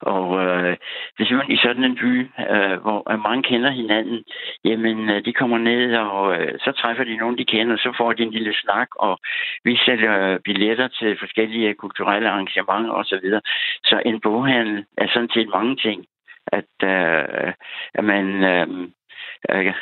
[0.00, 0.76] Og øh,
[1.18, 2.12] desuden i sådan en by,
[2.50, 4.24] øh, hvor mange kender hinanden,
[4.64, 8.12] jamen øh, de kommer ned, og øh, så træffer de nogen, de kender, så får
[8.12, 9.18] de en lille snak, og
[9.64, 13.26] vi sælger billetter til forskellige kulturelle arrangementer osv.
[13.30, 13.40] Så,
[13.84, 16.04] så en boghandel er sådan set mange ting.
[16.46, 17.52] At, øh,
[17.94, 18.68] at man øh,
[19.50, 19.74] øh,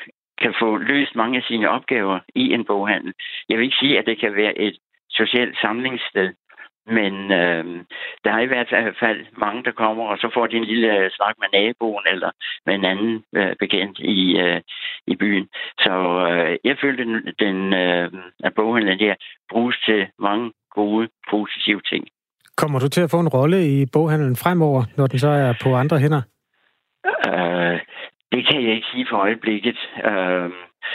[0.42, 3.12] kan få løst mange af sine opgaver i en boghandel.
[3.48, 4.76] Jeg vil ikke sige, at det kan være et
[5.10, 6.32] socialt samlingssted,
[6.86, 7.64] men øh,
[8.24, 11.10] der er i hvert fald mange, der kommer, og så får de en lille øh,
[11.10, 12.30] snak med naboen eller
[12.66, 14.60] med en anden øh, bekendt i, øh,
[15.06, 15.48] i byen.
[15.78, 15.94] Så
[16.30, 18.10] øh, jeg følte, den, den øh,
[18.44, 19.14] at boghandlen der
[19.50, 22.04] bruges til mange gode, positive ting.
[22.56, 25.74] Kommer du til at få en rolle i boghandlen fremover, når den så er på
[25.74, 26.22] andre hænder?
[27.28, 27.80] Øh,
[28.32, 29.78] det kan jeg ikke sige for øjeblikket.
[30.04, 30.50] Øh,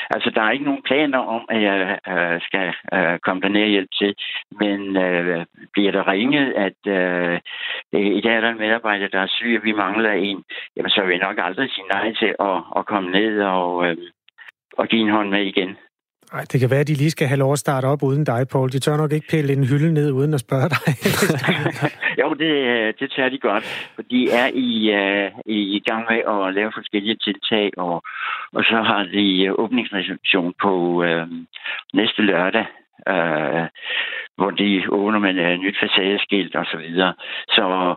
[0.10, 3.70] altså, der er ikke nogen planer om, at jeg øh, skal øh, komme derned og
[3.70, 4.16] hjælpe til.
[4.52, 7.40] Men øh, bliver der ringet, at øh,
[8.18, 10.44] i dag er der en medarbejder, der er syg, og vi mangler en,
[10.76, 13.98] jamen så vil jeg nok aldrig sige nej til at, at komme ned og, øh,
[14.78, 15.78] og give en hånd med igen.
[16.34, 18.48] Ej, det kan være, at de lige skal have lov at starte op uden dig,
[18.52, 18.72] Paul.
[18.72, 20.94] De tør nok ikke pille en hylde ned uden at spørge dig.
[22.22, 22.54] jo, det,
[23.00, 23.64] det tager de godt,
[23.96, 28.04] for de er i, uh, i gang med at lave forskellige tiltag, og,
[28.54, 30.74] og så har de åbningsreception på
[31.06, 31.28] uh,
[31.94, 32.66] næste lørdag,
[33.14, 33.66] uh,
[34.38, 37.14] hvor de åbner med et nyt facadeskilt og så videre.
[37.48, 37.96] Så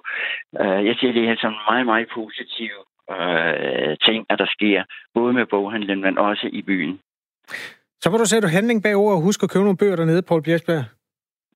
[0.61, 2.81] uh, jeg ser det her som meget, meget positive
[3.15, 4.83] uh, ting, at der sker,
[5.15, 7.01] både med boghandlen, men også i byen.
[8.03, 10.43] Så må du sætte handling bag ord og huske at købe nogle bøger dernede, Poul
[10.43, 10.85] Bjergsberg.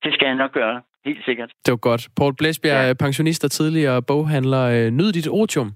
[0.02, 1.50] Det skal jeg nok gøre, helt sikkert.
[1.66, 2.08] Det var godt.
[2.16, 2.94] Poul Blæsbjerg, ja.
[2.94, 4.62] pensionist og tidligere boghandler.
[4.62, 5.72] Øh, nyd dit otium.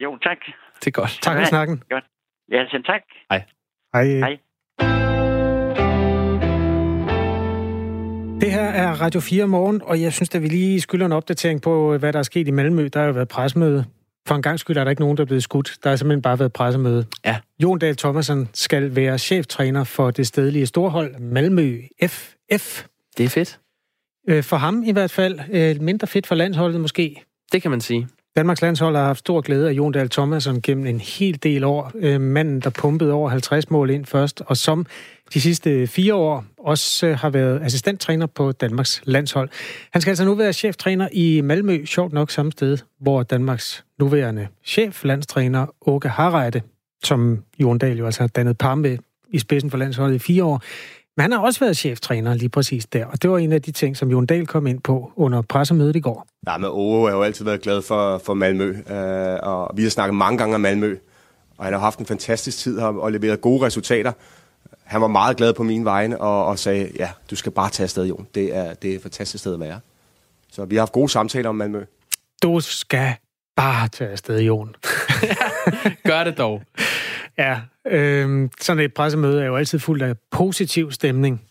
[0.00, 0.38] Jo, tak.
[0.80, 1.18] Det er godt.
[1.22, 1.82] Tak for snakken.
[1.90, 2.04] Godt.
[2.52, 3.02] Ja, selv tak.
[3.30, 3.42] Hej.
[3.94, 4.04] Hej.
[4.04, 4.38] Hej.
[8.40, 11.62] Det her er Radio 4 morgen, og jeg synes, at vi lige skylder en opdatering
[11.62, 12.88] på, hvad der er sket i Malmø.
[12.92, 13.84] Der har jo været presmøde
[14.26, 15.76] for en gang skyld er der ikke nogen, der er blevet skudt.
[15.82, 17.06] Der har simpelthen bare været pressemøde.
[17.24, 17.36] Ja.
[17.62, 22.84] Jon Dahl Thomasen skal være cheftræner for det stedlige storhold Malmø FF.
[23.16, 23.60] Det er fedt.
[24.28, 25.40] Øh, for ham i hvert fald.
[25.52, 27.24] Øh, mindre fedt for landsholdet måske.
[27.52, 28.08] Det kan man sige.
[28.36, 31.92] Danmarks landshold har haft stor glæde af Jon Dahl Thomasson gennem en hel del år.
[31.94, 34.86] Øh, manden, der pumpede over 50 mål ind først, og som
[35.34, 39.48] de sidste fire år også øh, har været assistenttræner på Danmarks landshold.
[39.92, 44.48] Han skal altså nu være cheftræner i Malmø, sjovt nok samme sted, hvor Danmarks nuværende
[44.64, 46.62] chef, landstræner Åke Harreide,
[47.04, 48.98] som Jon Dahl jo altså har dannet par med
[49.30, 50.62] i spidsen for landsholdet i fire år,
[51.20, 53.72] men han har også været cheftræner lige præcis der, og det var en af de
[53.72, 56.26] ting, som Jon Dahl kom ind på under pressemødet i går.
[56.46, 59.90] Ja, men Ove har jo altid været glad for, for Malmø, øh, og vi har
[59.90, 60.96] snakket mange gange om Malmø,
[61.58, 64.12] og han har haft en fantastisk tid her og leveret gode resultater.
[64.84, 67.84] Han var meget glad på min vegne og, og sagde, ja, du skal bare tage
[67.84, 68.26] afsted, Jon.
[68.34, 69.80] Det er, det er et fantastisk sted at være.
[70.52, 71.84] Så vi har haft gode samtaler om Malmø.
[72.42, 73.14] Du skal
[73.56, 74.74] bare tage afsted, Jon.
[76.08, 76.62] Gør det dog.
[77.40, 81.42] Ja, øh, sådan et pressemøde er jo altid fuldt af positiv stemning.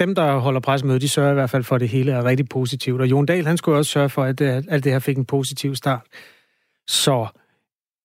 [0.00, 2.48] Dem, der holder pressemøde, de sørger i hvert fald for, at det hele er rigtig
[2.48, 3.00] positivt.
[3.00, 5.74] Og Jon Dahl, han skulle også sørge for, at alt det her fik en positiv
[5.74, 6.06] start.
[6.88, 7.26] Så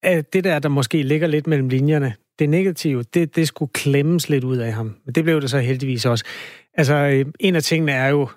[0.06, 4.30] øh, det der, der måske ligger lidt mellem linjerne, det negative, det, det skulle klemmes
[4.30, 4.96] lidt ud af ham.
[5.06, 6.26] Men det blev det så heldigvis også.
[6.74, 8.30] Altså, øh, en af tingene er jo,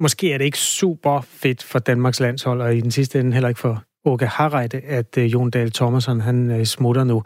[0.00, 3.48] måske er det ikke super fedt for Danmarks landshold, og i den sidste ende heller
[3.48, 7.22] ikke for Åke Harreide, at øh, Jon Dahl Thomasson, han smutter nu.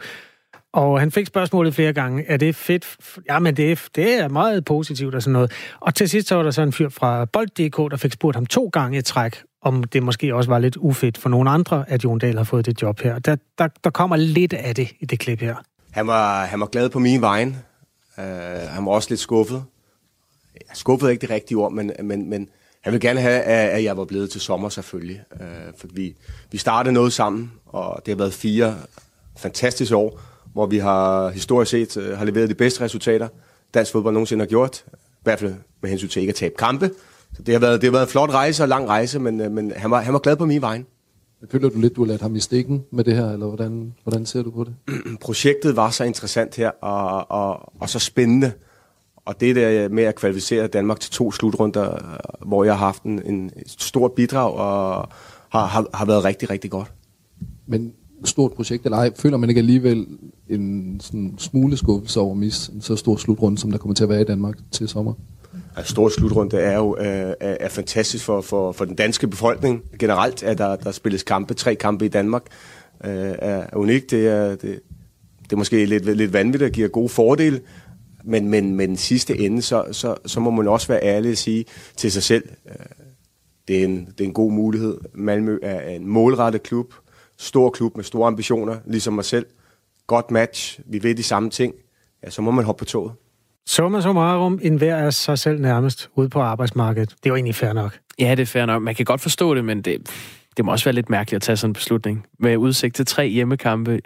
[0.75, 2.97] Og han fik spørgsmålet flere gange, er det fedt?
[3.29, 5.53] Jamen, det er, det er meget positivt og sådan noget.
[5.81, 8.47] Og til sidst så var der så en fyr fra Bold.dk, der fik spurgt ham
[8.47, 12.05] to gange i træk, om det måske også var lidt ufedt for nogle andre, at
[12.05, 13.19] Jon Dahl har fået det job her.
[13.19, 15.57] Der, der, der kommer lidt af det i det klip her.
[15.91, 17.57] Han var, han var glad på min vejen.
[18.19, 18.31] Uh, øh,
[18.69, 19.65] han var også lidt skuffet.
[20.73, 22.49] Skuffet er ikke det rigtige ord, men, men, men
[22.81, 25.21] han vil gerne have, at jeg var blevet til sommer selvfølgelig.
[25.33, 25.47] Uh,
[25.79, 26.17] for vi,
[26.53, 28.77] vi startede noget sammen, og det har været fire
[29.37, 30.21] fantastiske år,
[30.55, 33.29] hvor vi har historisk set uh, har leveret de bedste resultater,
[33.75, 34.85] dansk fodbold nogensinde har gjort.
[34.93, 36.91] I hvert fald med hensyn til ikke at tabe kampe.
[37.37, 39.53] Så det har været, det har været en flot rejse og lang rejse, men, uh,
[39.53, 40.87] men han, var, han var glad på min vejen.
[41.51, 44.27] Føler du lidt, du har ladt ham i stikken med det her, eller hvordan, hvordan
[44.27, 44.75] ser du på det?
[45.21, 48.53] Projektet var så interessant her, og, og, og så spændende.
[49.17, 53.23] Og det der med at kvalificere Danmark til to slutrunder, hvor jeg har haft en,
[53.27, 55.09] en stor bidrag, og
[55.49, 56.93] har, har, har været rigtig, rigtig godt.
[57.67, 60.07] Men stort projekt eller ej, føler man ikke alligevel
[60.49, 64.03] en sådan smule skuffelse over at misse en så stor slutrunde, som der kommer til
[64.03, 65.15] at være i Danmark til sommer?
[65.77, 69.83] Altså, stor slutrunde er jo øh, er, er fantastisk for, for, for den danske befolkning.
[69.99, 72.43] Generelt at der, der spilles kampe, tre kampe i Danmark,
[73.05, 74.11] øh, er unikt.
[74.11, 74.81] Det er, det,
[75.43, 77.61] det er måske lidt, lidt vanvittigt og giver gode fordele.
[78.25, 81.65] Men, men, men sidste ende, så, så, så må man også være ærlig og sige
[81.97, 82.87] til sig selv, øh,
[83.69, 84.99] det er en, det er en god mulighed.
[85.15, 86.95] Malmø er en målrettet klub,
[87.39, 89.47] stor klub med store ambitioner, ligesom mig selv.
[90.07, 91.75] Godt match, vi ved de samme ting.
[92.25, 93.13] Ja, så må man hoppe på toget.
[93.67, 97.11] Summa summarum, en hver af sig selv nærmest ude på arbejdsmarkedet.
[97.11, 97.99] Det er jo egentlig fair nok.
[98.19, 98.83] Ja, det er fair nok.
[98.83, 100.11] Man kan godt forstå det, men det,
[100.57, 102.27] det må også være lidt mærkeligt at tage sådan en beslutning.
[102.39, 104.01] Med udsigt til tre hjemmekampe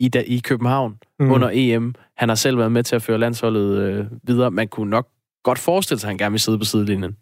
[0.00, 1.30] i, da, i København mm.
[1.30, 1.94] under EM.
[2.16, 4.50] Han har selv været med til at føre landsholdet øh, videre.
[4.50, 5.08] Man kunne nok
[5.42, 7.16] godt forestille sig, at han gerne vil sidde på sidelinjen.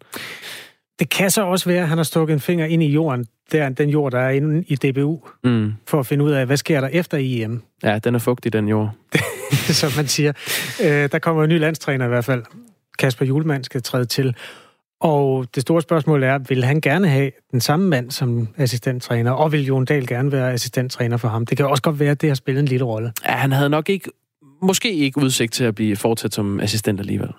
[0.99, 3.69] Det kan så også være, at han har stukket en finger ind i jorden, der,
[3.69, 5.73] den jord, der er inde i DBU, mm.
[5.87, 7.63] for at finde ud af, hvad sker der efter EM.
[7.83, 8.91] Ja, den er fugtig, den jord.
[9.81, 10.33] Som man siger.
[10.83, 12.43] Øh, der kommer en ny landstræner i hvert fald.
[12.99, 14.35] Kasper Julemand skal træde til.
[15.01, 19.51] Og det store spørgsmål er, vil han gerne have den samme mand som assistenttræner, og
[19.51, 21.45] vil Jon Dahl gerne være assistenttræner for ham?
[21.45, 23.13] Det kan også godt være, at det har spillet en lille rolle.
[23.25, 24.11] Ja, han havde nok ikke,
[24.61, 27.29] måske ikke udsigt til at blive fortsat som assistent alligevel.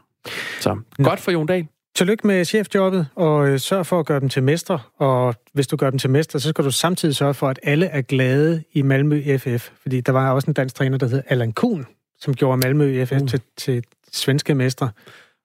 [0.60, 1.66] Så godt for Jon Dahl.
[1.98, 4.78] Tillykke med chefjobbet, og øh, sørg for at gøre dem til mestre.
[4.98, 7.86] Og hvis du gør dem til mestre, så skal du samtidig sørge for, at alle
[7.86, 9.70] er glade i Malmø FF.
[9.82, 11.86] Fordi der var også en dansk træner, der hed Allan Kuhn,
[12.20, 13.26] som gjorde Malmø FF mm.
[13.26, 14.90] til, til svenske mestre.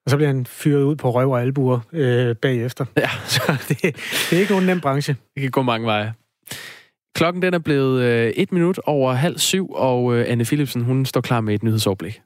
[0.06, 2.86] Og så bliver han fyret ud på røv og albuer øh, bagefter.
[2.98, 3.10] Ja.
[3.28, 5.16] Så det, det er ikke nogen nem branche.
[5.36, 6.14] Det kan gå mange veje.
[7.16, 11.06] Klokken den er blevet øh, et minut over halv syv, og øh, Anne Philipsen hun
[11.06, 12.22] står klar med et nyhedsoverblik.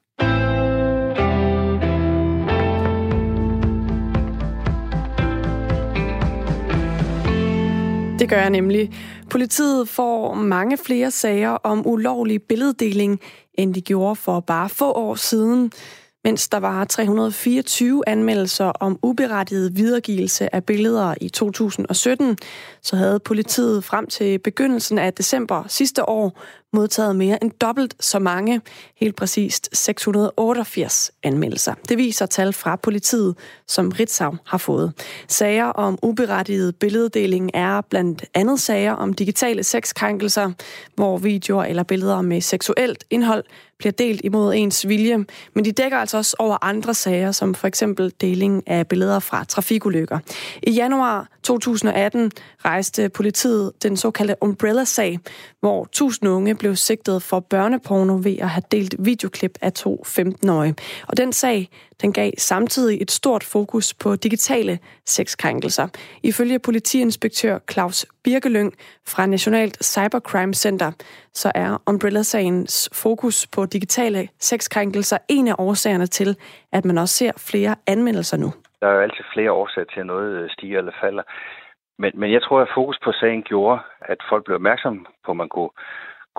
[8.20, 8.92] Det gør jeg nemlig.
[9.30, 13.20] Politiet får mange flere sager om ulovlig billeddeling,
[13.54, 15.72] end de gjorde for bare få år siden.
[16.28, 22.38] Mens der var 324 anmeldelser om uberettiget videregivelse af billeder i 2017,
[22.82, 26.42] så havde politiet frem til begyndelsen af december sidste år
[26.74, 28.62] modtaget mere end dobbelt så mange,
[28.96, 31.74] helt præcist 688 anmeldelser.
[31.90, 33.36] Det viser tal fra politiet,
[33.68, 34.94] som Ritzau har fået.
[35.28, 40.52] Sager om uberettiget billeddeling er blandt andet sager om digitale sexkrænkelser,
[40.96, 43.44] hvor videoer eller billeder med seksuelt indhold
[43.80, 47.68] bliver delt imod ens vilje, men de dækker altså også over andre sager, som for
[47.68, 50.20] eksempel deling af billeder fra trafikulykker.
[50.64, 52.32] I januar 2018
[52.66, 55.20] rejste politiet den såkaldte Umbrella-sag,
[55.60, 60.76] hvor tusind unge blev sigtet for børneporno ved at have delt videoklip af to 15-årige.
[61.08, 61.70] Og den sag,
[62.02, 65.88] den gav samtidig et stort fokus på digitale sexkrænkelser.
[66.24, 68.74] Ifølge politiinspektør Claus Birkelyng
[69.08, 70.92] fra Nationalt Cybercrime Center,
[71.34, 76.36] så er Umbrella-sagens fokus på digitale sexkrænkelser en af årsagerne til,
[76.72, 78.54] at man også ser flere anmeldelser nu.
[78.82, 81.24] Der er jo altid flere årsager til, at noget øh, stiger eller falder.
[82.00, 85.38] Men, men jeg tror, at fokus på sagen gjorde, at folk blev opmærksomme på, at
[85.38, 85.70] man kunne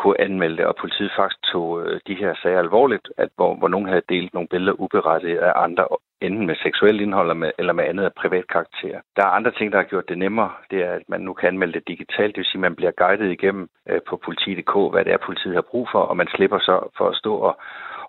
[0.00, 3.68] kunne anmelde det, og politiet faktisk tog øh, de her sager alvorligt, at hvor, hvor
[3.68, 5.84] nogen havde delt nogle billeder uberettiget af andre,
[6.20, 9.00] enten med seksuel indhold eller med, eller med andet af privat karakter.
[9.16, 10.50] Der er andre ting, der har gjort det nemmere.
[10.70, 12.90] Det er, at man nu kan anmelde det digitalt, det vil sige, at man bliver
[13.02, 16.58] guidet igennem øh, på politi.dk, hvad det er, politiet har brug for, og man slipper
[16.58, 17.60] så for at stå og,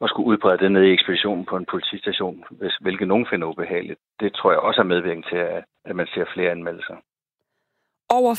[0.04, 4.00] at skulle udbrede det ned i ekspeditionen på en politistation, hvis, hvilket nogen finder ubehageligt.
[4.20, 6.96] Det tror jeg også er medvirkende til, at, at man ser flere anmeldelser.
[8.12, 8.36] Over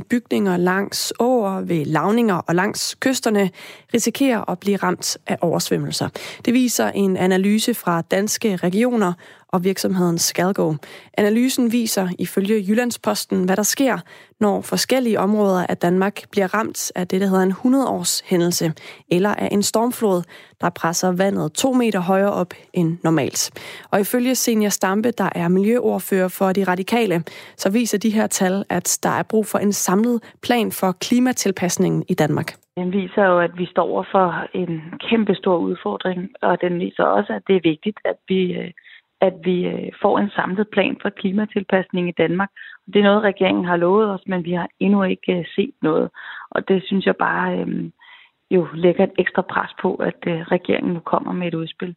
[0.00, 3.50] 468.000 bygninger langs åer ved lavninger og langs kysterne
[3.94, 6.08] risikerer at blive ramt af oversvømmelser.
[6.44, 9.12] Det viser en analyse fra danske regioner
[9.48, 10.74] og virksomheden Skalgo.
[11.18, 13.98] Analysen viser ifølge Jyllandsposten, hvad der sker,
[14.40, 18.72] når forskellige områder af Danmark bliver ramt af det, der hedder en 100-års hændelse,
[19.10, 20.22] eller af en stormflod,
[20.60, 23.50] der presser vandet to meter højere op end normalt.
[23.92, 27.22] Og ifølge Senior Stampe, der er miljøordfører for de radikale,
[27.56, 32.04] så viser de her tal, at der er brug for en samlet plan for klimatilpasningen
[32.08, 32.54] i Danmark.
[32.76, 37.04] Den viser jo, at vi står over for en kæmpe stor udfordring, og den viser
[37.04, 38.70] også, at det er vigtigt, at vi øh,
[39.20, 42.50] at vi øh, får en samlet plan for klimatilpasning i Danmark.
[42.86, 46.10] Det er noget, regeringen har lovet os, men vi har endnu ikke øh, set noget.
[46.50, 47.90] Og det synes jeg bare øh,
[48.50, 51.94] jo lægger et ekstra pres på, at øh, regeringen nu kommer med et udspil.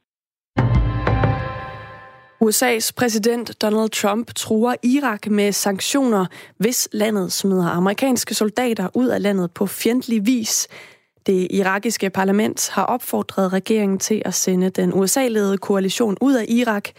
[2.44, 6.26] USA's præsident Donald Trump truer Irak med sanktioner,
[6.58, 10.68] hvis landet smider amerikanske soldater ud af landet på fjendtlig vis.
[11.26, 16.90] Det irakiske parlament har opfordret regeringen til at sende den USA-ledede koalition ud af Irak,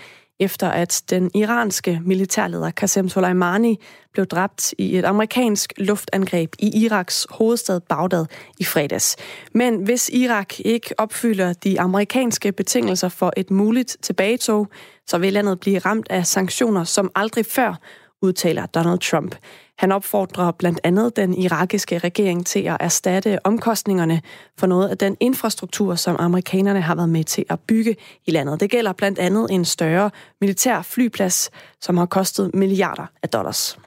[0.41, 3.79] efter at den iranske militærleder Qasem Soleimani
[4.13, 8.27] blev dræbt i et amerikansk luftangreb i Iraks hovedstad Bagdad
[8.59, 9.17] i fredags.
[9.55, 14.69] Men hvis Irak ikke opfylder de amerikanske betingelser for et muligt tilbagetog,
[15.07, 17.75] så vil landet blive ramt af sanktioner som aldrig før,
[18.23, 19.37] udtaler Donald Trump.
[19.79, 24.23] Han opfordrer blandt andet den irakiske regering til at erstatte omkostningerne
[24.59, 28.61] for noget af den infrastruktur, som amerikanerne har været med til at bygge i landet.
[28.61, 33.79] Det gælder blandt andet en større militær flyplads, som har kostet milliarder af dollars.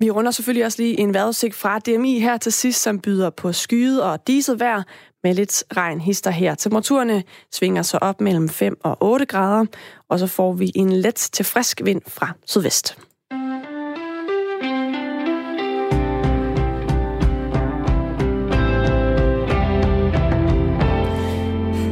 [0.00, 3.52] Vi runder selvfølgelig også lige en vejrudsigt fra DMI her til sidst, som byder på
[3.52, 4.82] skyet og diset vejr
[5.22, 6.54] med lidt regn hister her.
[6.54, 9.66] Temperaturerne øh, svinger sig op mellem 5 og 8 grader,
[10.08, 12.98] og så får vi en let til frisk vind fra sydvest.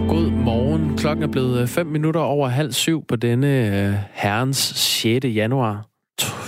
[0.08, 0.98] God morgen.
[0.98, 5.24] Klokken er blevet øh, 5 minutter over halv syv på denne øh, herrens 6.
[5.24, 5.93] januar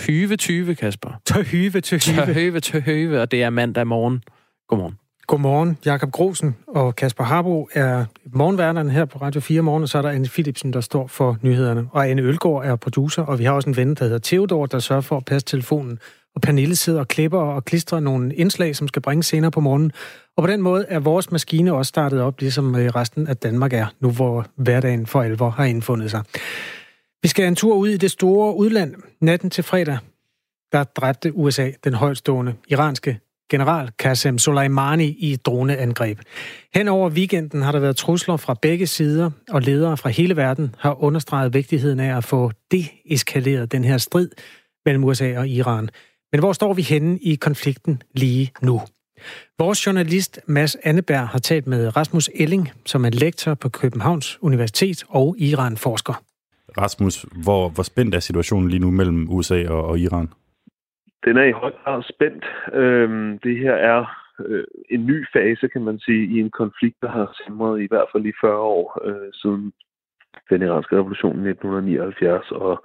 [0.07, 1.21] 2020, Kasper.
[1.25, 2.27] Tøhyve, tøhyve.
[2.27, 4.23] Tøhøve, tøhøve, og det er mandag morgen.
[4.69, 4.95] Godmorgen.
[5.27, 5.79] Godmorgen.
[5.85, 10.03] Jakob Grosen og Kasper Harbo er morgenværnerne her på Radio 4 morgen, og så er
[10.03, 11.89] der Anne Philipsen, der står for nyhederne.
[11.93, 14.79] Og Anne Ølgaard er producer, og vi har også en ven, der hedder Theodor, der
[14.79, 15.99] sørger for at passe telefonen.
[16.35, 19.93] Og Pernille sidder og klipper og klistrer nogle indslag, som skal bringes senere på morgenen.
[20.37, 23.73] Og på den måde er vores maskine også startet op, ligesom øh, resten af Danmark
[23.73, 26.23] er, nu hvor hverdagen for alvor har indfundet sig.
[27.27, 28.95] Vi skal en tur ud i det store udland.
[29.21, 29.99] Natten til fredag,
[30.73, 33.19] der dræbte USA den højtstående iranske
[33.51, 36.19] general Qasem Soleimani i et droneangreb.
[36.75, 40.75] Hen over weekenden har der været trusler fra begge sider, og ledere fra hele verden
[40.79, 44.31] har understreget vigtigheden af at få deeskaleret den her strid
[44.85, 45.89] mellem USA og Iran.
[46.33, 48.83] Men hvor står vi henne i konflikten lige nu?
[49.59, 55.05] Vores journalist Mads Anneberg har talt med Rasmus Elling, som er lektor på Københavns Universitet
[55.09, 56.26] og Iran-forsker.
[56.79, 60.29] Rasmus, hvor, hvor spændt er situationen lige nu mellem USA og, og Iran?
[61.25, 62.45] Den er i høj grad spændt.
[62.73, 64.01] Øhm, det her er
[64.47, 68.09] øh, en ny fase, kan man sige, i en konflikt, der har simret i hvert
[68.13, 69.73] fald i 40 år øh, siden
[70.51, 72.85] den iranske revolution i 1979 og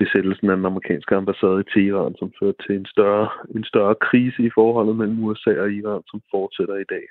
[0.00, 4.40] besættelsen af den amerikanske ambassade i Teheran, som førte til en større, en større krise
[4.42, 7.04] i forholdet mellem USA og Iran, som fortsætter i dag.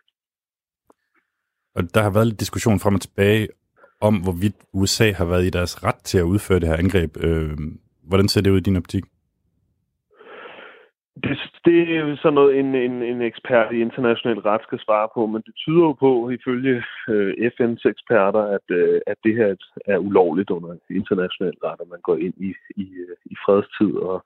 [1.75, 3.47] Og der har været lidt diskussion frem og tilbage
[4.01, 7.11] om, hvorvidt USA har været i deres ret til at udføre det her angreb.
[7.23, 7.57] Øh,
[8.09, 9.03] hvordan ser det ud i din optik?
[11.23, 15.09] Det, det er jo sådan noget, en, en, en ekspert i international ret skal svare
[15.13, 19.55] på, men det tyder jo på, ifølge øh, FN's eksperter, at, øh, at det her
[19.85, 24.25] er ulovligt under international ret, at man går ind i, i, øh, i fredstid og,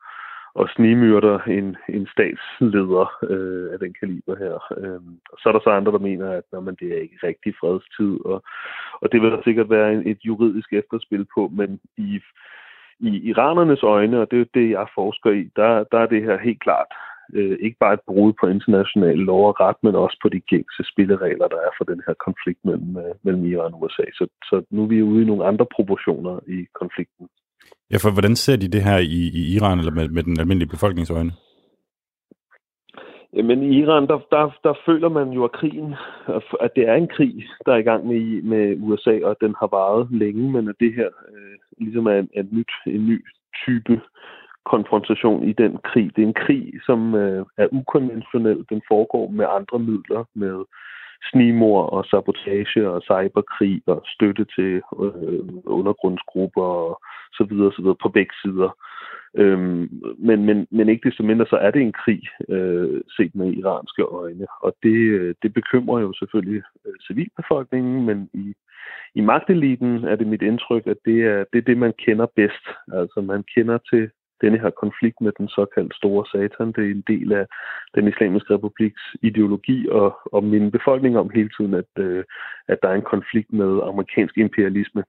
[0.55, 4.55] og snimyrder en, en statsleder øh, af den kaliber her.
[4.77, 7.19] Øh, og så er der så andre, der mener, at når man, det er ikke
[7.23, 8.43] rigtig fredstid, og,
[9.01, 12.21] og det vil der sikkert være en, et juridisk efterspil på, men i
[12.99, 16.37] i iranernes øjne, og det er det, jeg forsker i, der, der er det her
[16.37, 16.87] helt klart
[17.33, 20.83] øh, ikke bare et brud på international lov og ret, men også på de gængse
[20.91, 24.05] spilleregler, der er for den her konflikt mellem, øh, mellem Iran og USA.
[24.13, 27.27] Så, så nu er vi ude i nogle andre proportioner i konflikten.
[27.91, 30.69] Ja, for hvordan ser de det her i, i Iran eller med, med den almindelige
[30.69, 31.31] befolkningsøjne?
[33.33, 35.95] Men i Iran, der, der, der føler man jo, at krigen,
[36.61, 39.55] at det er en krig, der er i gang med, med USA, og at den
[39.59, 43.25] har varet længe, men at det her øh, ligesom er en, en, nyt, en ny
[43.65, 44.01] type
[44.65, 46.15] konfrontation i den krig.
[46.15, 48.65] Det er en krig, som øh, er ukonventionel.
[48.69, 50.63] Den foregår med andre midler, med
[51.31, 57.01] snimor og sabotage og cyberkrig og støtte til øh, undergrundsgrupper og
[57.33, 58.71] så videre, så videre på begge sider.
[59.37, 63.53] Øhm, men, men, men ikke desto mindre, så er det en krig øh, set med
[63.53, 68.53] iranske øjne, og det, øh, det bekymrer jo selvfølgelig øh, civilbefolkningen, men i,
[69.15, 72.65] i magteliten er det mit indtryk, at det er, det er det, man kender bedst.
[72.93, 74.09] Altså man kender til
[74.41, 76.71] denne her konflikt med den såkaldte store satan.
[76.75, 77.45] Det er en del af
[77.95, 82.23] den islamiske republiks ideologi og, og minde befolkning om hele tiden, at, øh,
[82.67, 85.03] at der er en konflikt med amerikansk imperialisme.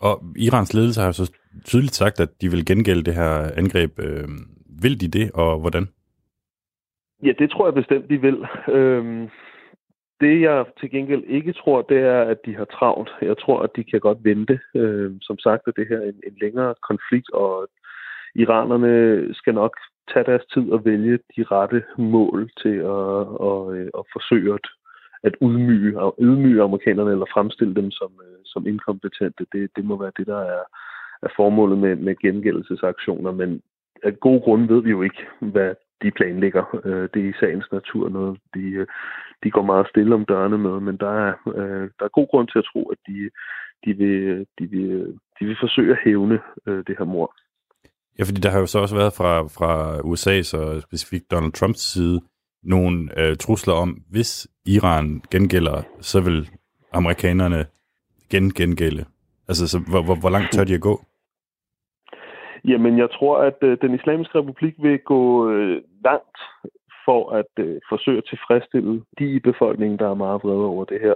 [0.00, 1.32] Og Irans ledelse har så
[1.64, 3.98] tydeligt sagt, at de vil gengælde det her angreb.
[3.98, 4.28] Øh,
[4.82, 5.88] vil de det, og hvordan?
[7.22, 8.38] Ja, det tror jeg bestemt, de vil.
[8.68, 9.28] Øhm,
[10.20, 13.10] det jeg til gengæld ikke tror, det er, at de har travlt.
[13.22, 14.60] Jeg tror, at de kan godt vente.
[14.74, 17.68] Øhm, som sagt er det her en, en længere konflikt, og
[18.34, 19.76] iranerne skal nok
[20.12, 24.66] tage deres tid og vælge de rette mål til at, at, øh, at forsøge at,
[25.22, 29.46] at udmyge, ydmyge amerikanerne eller fremstille dem som, øh, som inkompetente.
[29.52, 30.62] Det, det må være det, der er,
[31.22, 33.62] er formålet med, med gengældelsesaktioner, men
[34.02, 36.80] af gode grunde ved vi jo ikke, hvad de planlægger.
[36.84, 38.86] Øh, det er i sagens natur noget, de,
[39.44, 41.32] de går meget stille om dørene med, men der er,
[41.98, 43.30] der er god grund til at tro, at de,
[43.84, 47.34] de, vil, de, vil, de vil forsøge at hævne det her mor.
[48.18, 51.80] Ja, fordi der har jo så også været fra, fra USA's og specifikt Donald Trumps
[51.92, 52.20] side
[52.62, 56.48] nogle øh, trusler om, hvis Iran gengælder, så vil
[56.92, 57.66] amerikanerne
[58.30, 59.04] gen gengælde.
[59.48, 61.00] Altså, så hvor, hvor, hvor langt tør de at gå?
[62.64, 66.38] Jamen, jeg tror, at øh, den islamiske republik vil gå øh, langt
[67.04, 71.00] for at øh, forsøge at tilfredsstille de i befolkningen, der er meget vrede over det
[71.00, 71.14] her.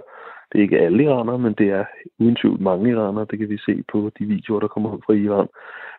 [0.51, 1.85] Det er ikke alle iranere, men det er
[2.19, 3.27] uden tvivl mange iranere.
[3.31, 5.47] Det kan vi se på de videoer, der kommer ud fra Iran.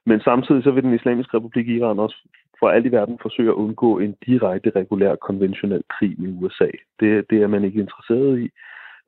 [0.07, 2.29] Men samtidig så vil den islamiske republik Iran også
[2.59, 6.71] for alt i verden forsøge at undgå en direkte regulær konventionel krig med USA.
[7.01, 8.51] Det, det er man ikke interesseret i.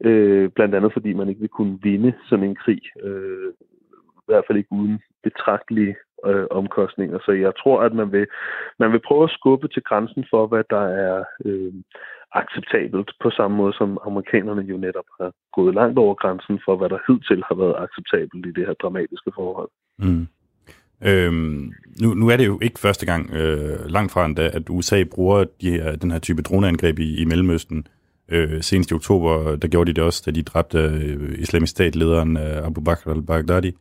[0.04, 2.82] Øh, blandt andet fordi man ikke vil kunne vinde sådan en krig.
[3.02, 3.52] Øh,
[4.22, 7.18] I hvert fald ikke uden betragtelige øh, omkostninger.
[7.24, 8.26] Så jeg tror, at man vil,
[8.78, 11.72] man vil prøve at skubbe til grænsen for, hvad der er øh,
[12.32, 16.88] acceptabelt, på samme måde som amerikanerne jo netop har gået langt over grænsen for, hvad
[16.88, 19.70] der hidtil har været acceptabelt i det her dramatiske forhold.
[19.98, 20.26] Mm.
[21.04, 21.72] Øhm,
[22.02, 25.44] nu, nu er det jo ikke første gang, øh, langt fra endda, at USA bruger
[25.60, 27.86] de her, den her type droneangreb i, i Mellemøsten.
[28.28, 32.36] Øh, senest i oktober, der gjorde de det også, da de dræbte øh, islamisk stat-lederen
[32.36, 33.72] øh, Abu Bakr al-Baghdadi.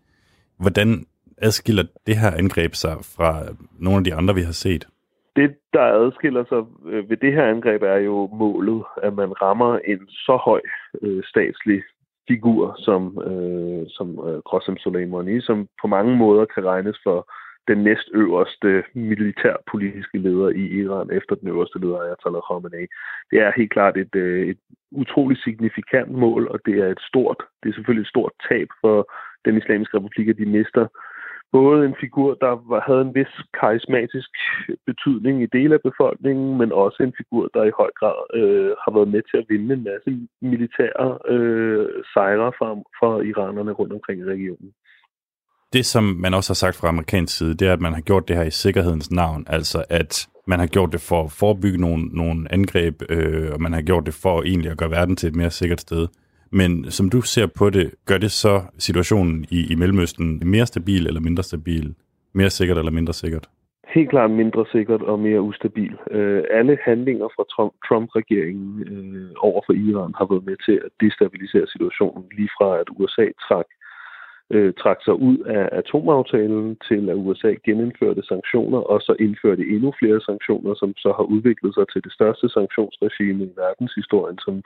[0.59, 1.05] Hvordan
[1.37, 3.43] adskiller det her angreb sig fra
[3.79, 4.87] nogle af de andre, vi har set?
[5.35, 9.77] Det, der adskiller sig øh, ved det her angreb, er jo målet, at man rammer
[9.77, 10.61] en så høj
[11.01, 11.81] øh, statslig
[12.31, 17.19] figur som, øh, som øh, Qasem Soleimani, som på mange måder kan regnes for
[17.69, 22.85] den næstøverste militærpolitiske leder i Iran efter den øverste leder, Ayatollah Khamenei.
[23.31, 24.59] Det er helt klart et, øh, et
[24.91, 28.97] utroligt signifikant mål, og det er et stort, det er selvfølgelig et stort tab for
[29.45, 30.85] den islamiske republik, at de mister
[31.51, 34.31] både en figur, der havde en vis karismatisk
[34.85, 38.91] betydning i dele af befolkningen, men også en figur, der i høj grad øh, har
[38.95, 40.09] været med til at vinde en masse
[40.41, 44.71] militære øh, sejre for, for iranerne rundt omkring i regionen.
[45.73, 48.27] Det, som man også har sagt fra amerikansk side, det er, at man har gjort
[48.27, 52.03] det her i sikkerhedens navn, altså at man har gjort det for at forebygge nogle,
[52.05, 55.35] nogle angreb, øh, og man har gjort det for egentlig at gøre verden til et
[55.35, 56.07] mere sikkert sted.
[56.51, 61.07] Men som du ser på det, gør det så situationen i, i Mellemøsten mere stabil
[61.07, 61.95] eller mindre stabil?
[62.33, 63.49] Mere sikkert eller mindre sikkert?
[63.95, 65.95] Helt klart mindre sikkert og mere ustabil.
[66.11, 67.43] Øh, alle handlinger fra
[67.87, 72.87] Trump-regeringen øh, over for Iran har været med til at destabilisere situationen, lige fra at
[72.99, 73.65] USA trak
[74.55, 79.93] øh, trak sig ud af atomaftalen til, at USA genindførte sanktioner, og så indførte endnu
[79.99, 84.63] flere sanktioner, som så har udviklet sig til det største sanktionsregime i verdenshistorien, som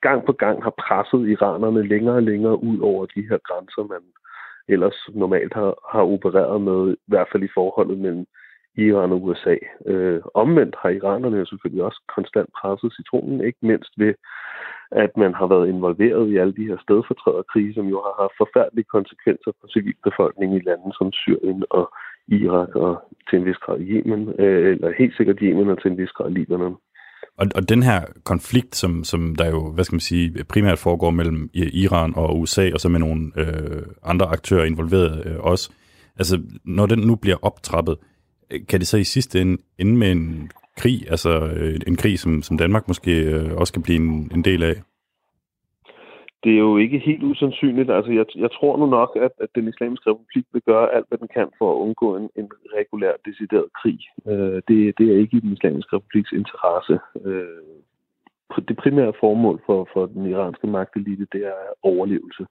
[0.00, 4.02] gang på gang har presset iranerne længere og længere ud over de her grænser, man
[4.68, 8.26] ellers normalt har, har opereret med, i hvert fald i forholdet mellem
[8.76, 9.56] Iran og USA.
[9.86, 14.14] Øh, omvendt har iranerne jo selvfølgelig også konstant presset citronen, ikke mindst ved
[14.90, 18.92] at man har været involveret i alle de her stedfortræderkrige, som jo har haft forfærdelige
[18.96, 21.84] konsekvenser for civilbefolkningen i lande som Syrien og
[22.28, 22.92] Irak og
[23.28, 26.30] til en vis grad Yemen, øh, eller helt sikkert Yemen og til en vis grad
[26.30, 26.76] Libanon.
[27.38, 31.10] Og, og den her konflikt, som, som der jo, hvad skal man sige, primært foregår
[31.10, 35.72] mellem Iran og USA, og så med nogle øh, andre aktører involveret øh, også,
[36.18, 37.96] altså når den nu bliver optrappet,
[38.50, 42.18] øh, kan det så i sidste ende ende med en krig, altså øh, en krig,
[42.18, 44.76] som, som Danmark måske øh, også kan blive en, en del af?
[46.44, 47.90] Det er jo ikke helt usandsynligt.
[47.90, 51.18] Altså, jeg, jeg tror nu nok, at, at den islamiske republik vil gøre alt, hvad
[51.18, 54.00] den kan for at undgå en, en regulær, decideret krig.
[54.26, 56.98] Øh, det, det er ikke i den islamiske republiks interesse.
[57.24, 57.46] Øh,
[58.68, 62.46] det primære formål for, for den iranske magtelite, det er overlevelse.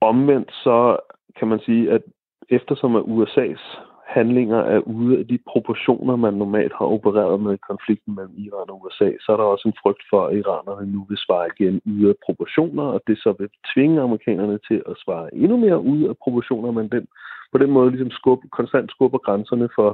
[0.00, 0.96] Omvendt så
[1.38, 2.02] kan man sige, at
[2.48, 3.64] eftersom at USA's
[4.06, 8.82] handlinger er ude af de proportioner, man normalt har opereret med konflikten mellem Iran og
[8.84, 12.08] USA, så er der også en frygt for, at iranerne nu vil svare igen ude
[12.08, 16.16] af proportioner, og det så vil tvinge amerikanerne til at svare endnu mere ude af
[16.24, 17.06] proportioner, men den,
[17.52, 19.90] på den måde ligesom skub, konstant skubber grænserne for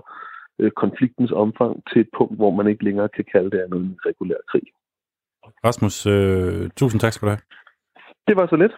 [0.59, 3.99] øh, konfliktens omfang til et punkt, hvor man ikke længere kan kalde det andet en
[4.07, 4.67] regulær krig.
[5.65, 7.43] Rasmus, øh, tusind tak skal du have.
[8.29, 8.75] Det var så lidt.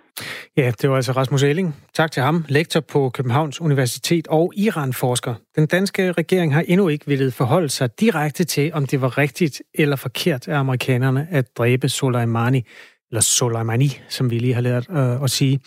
[0.56, 1.76] Ja, det var altså Rasmus Elling.
[1.94, 5.34] Tak til ham, lektor på Københavns Universitet og Iran-forsker.
[5.56, 9.62] Den danske regering har endnu ikke ville forholde sig direkte til, om det var rigtigt
[9.74, 12.64] eller forkert af amerikanerne at dræbe Soleimani,
[13.10, 15.60] eller Soleimani, som vi lige har lært øh, at sige.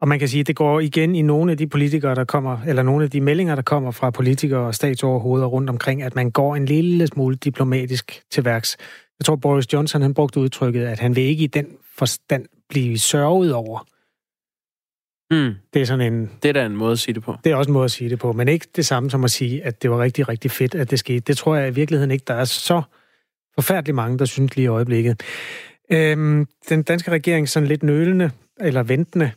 [0.00, 2.58] Og man kan sige, at det går igen i nogle af de politikere, der kommer,
[2.66, 6.30] eller nogle af de meldinger, der kommer fra politikere og statsoverhoveder rundt omkring, at man
[6.30, 8.76] går en lille smule diplomatisk til værks.
[9.18, 11.66] Jeg tror, Boris Johnson han brugte udtrykket, at han vil ikke i den
[11.98, 13.84] forstand blive sørget over.
[15.30, 15.54] Mm.
[15.74, 16.30] Det er sådan en...
[16.42, 17.36] Det er da en måde at sige det på.
[17.44, 19.30] Det er også en måde at sige det på, men ikke det samme som at
[19.30, 21.20] sige, at det var rigtig, rigtig fedt, at det skete.
[21.20, 22.24] Det tror jeg i virkeligheden ikke.
[22.26, 22.82] Der er så
[23.54, 25.22] forfærdeligt mange, der synes lige i øjeblikket.
[25.92, 29.30] Øhm, den danske regering sådan lidt nølende eller ventende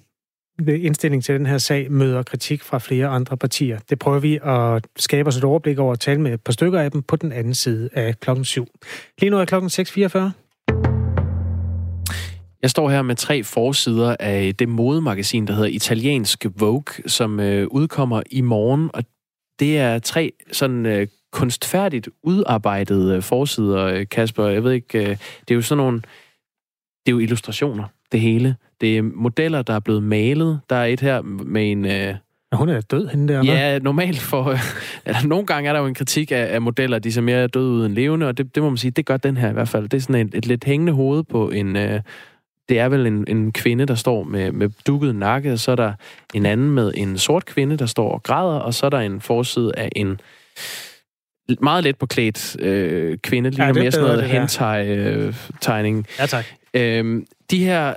[0.68, 3.80] indstilling til den her sag møder kritik fra flere andre partier.
[3.90, 6.80] Det prøver vi at skabe os et overblik over at tale med et par stykker
[6.80, 8.68] af dem på den anden side af klokken 7.
[9.20, 10.20] Lige nu er klokken 6.44.
[12.62, 17.68] Jeg står her med tre forsider af det modemagasin, der hedder Italiensk Vogue, som øh,
[17.68, 19.04] udkommer i morgen, og
[19.60, 24.48] det er tre sådan øh, kunstfærdigt udarbejdede øh, forsider, øh, Kasper.
[24.48, 26.02] Jeg ved ikke, øh, det er jo sådan nogle,
[27.06, 28.56] det er jo illustrationer, det hele.
[28.82, 30.60] Det er modeller, der er blevet malet.
[30.70, 31.86] Der er et her med en...
[31.86, 32.16] Øh,
[32.54, 33.44] hun er død, hende der.
[33.44, 34.44] Ja, normalt for...
[35.06, 37.72] eller nogle gange er der jo en kritik af, af modeller, de ser mere døde
[37.72, 39.70] ud end levende, og det, det må man sige, det gør den her i hvert
[39.70, 39.90] fald.
[39.90, 41.76] Det er sådan et, et lidt hængende hoved på en...
[41.76, 42.02] Øh,
[42.72, 45.76] det er vel en, en kvinde, der står med, med dukket nakke, og så er
[45.76, 45.94] der
[46.34, 49.22] en anden med en sort kvinde, der står og græder, og så er der en
[49.22, 50.22] forside af en
[51.62, 55.98] meget let på klædt øh, kvinde, lige ja, mere sådan noget hentai-tegning.
[55.98, 56.46] Øh, ja, tak.
[56.74, 57.94] Øhm, de her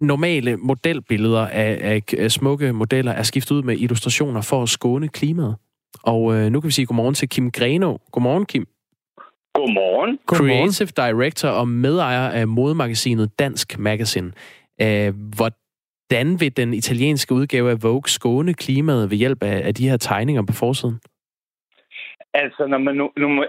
[0.00, 5.56] normale modelbilleder af, af smukke modeller er skiftet ud med illustrationer for at skåne klimaet.
[6.02, 7.96] Og øh, nu kan vi sige godmorgen til Kim Greno.
[8.12, 8.66] Godmorgen, Kim.
[9.54, 10.18] Godmorgen.
[10.26, 14.32] Creative Director og medejer af modemagasinet Dansk Magazine.
[14.80, 19.88] Æh, hvordan vil den italienske udgave af Vogue skåne klimaet ved hjælp af, af de
[19.88, 21.00] her tegninger på forsiden?
[22.34, 22.96] Altså, når man,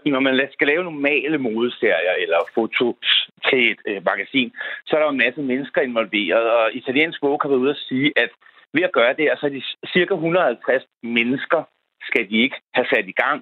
[0.06, 4.52] når man skal lave normale modeserier eller fotos til et øh, magasin,
[4.86, 7.84] så er der jo en masse mennesker involveret, og italiensk Vogue har været ude at
[7.90, 8.30] sige, at
[8.74, 9.62] ved at gøre det, altså de
[9.94, 11.62] cirka 150 mennesker
[12.10, 13.40] skal de ikke have sat i gang.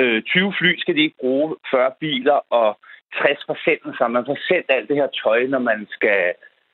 [0.00, 2.78] Øh, 20 fly skal de ikke bruge, 40 biler og
[3.14, 4.08] 60% forsendelser.
[4.08, 6.20] Man får sendt alt det her tøj, når man skal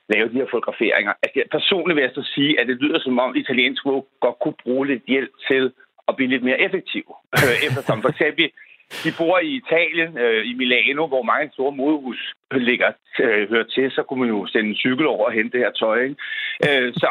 [0.09, 1.13] lave de her fotograferinger.
[1.23, 4.59] Altså, personligt vil jeg så sige, at det lyder som om italiensk Vogue godt kunne
[4.63, 5.71] bruge lidt hjælp til
[6.07, 7.05] at blive lidt mere effektiv.
[7.45, 8.51] Øh, eftersom for eksempel,
[9.03, 13.91] de bor i Italien, øh, i Milano, hvor mange store modehus ligger, øh, hører til,
[13.91, 15.97] så kunne man jo sende en cykel over og hente det her tøj.
[16.03, 16.15] Ikke?
[16.67, 17.09] Øh, så,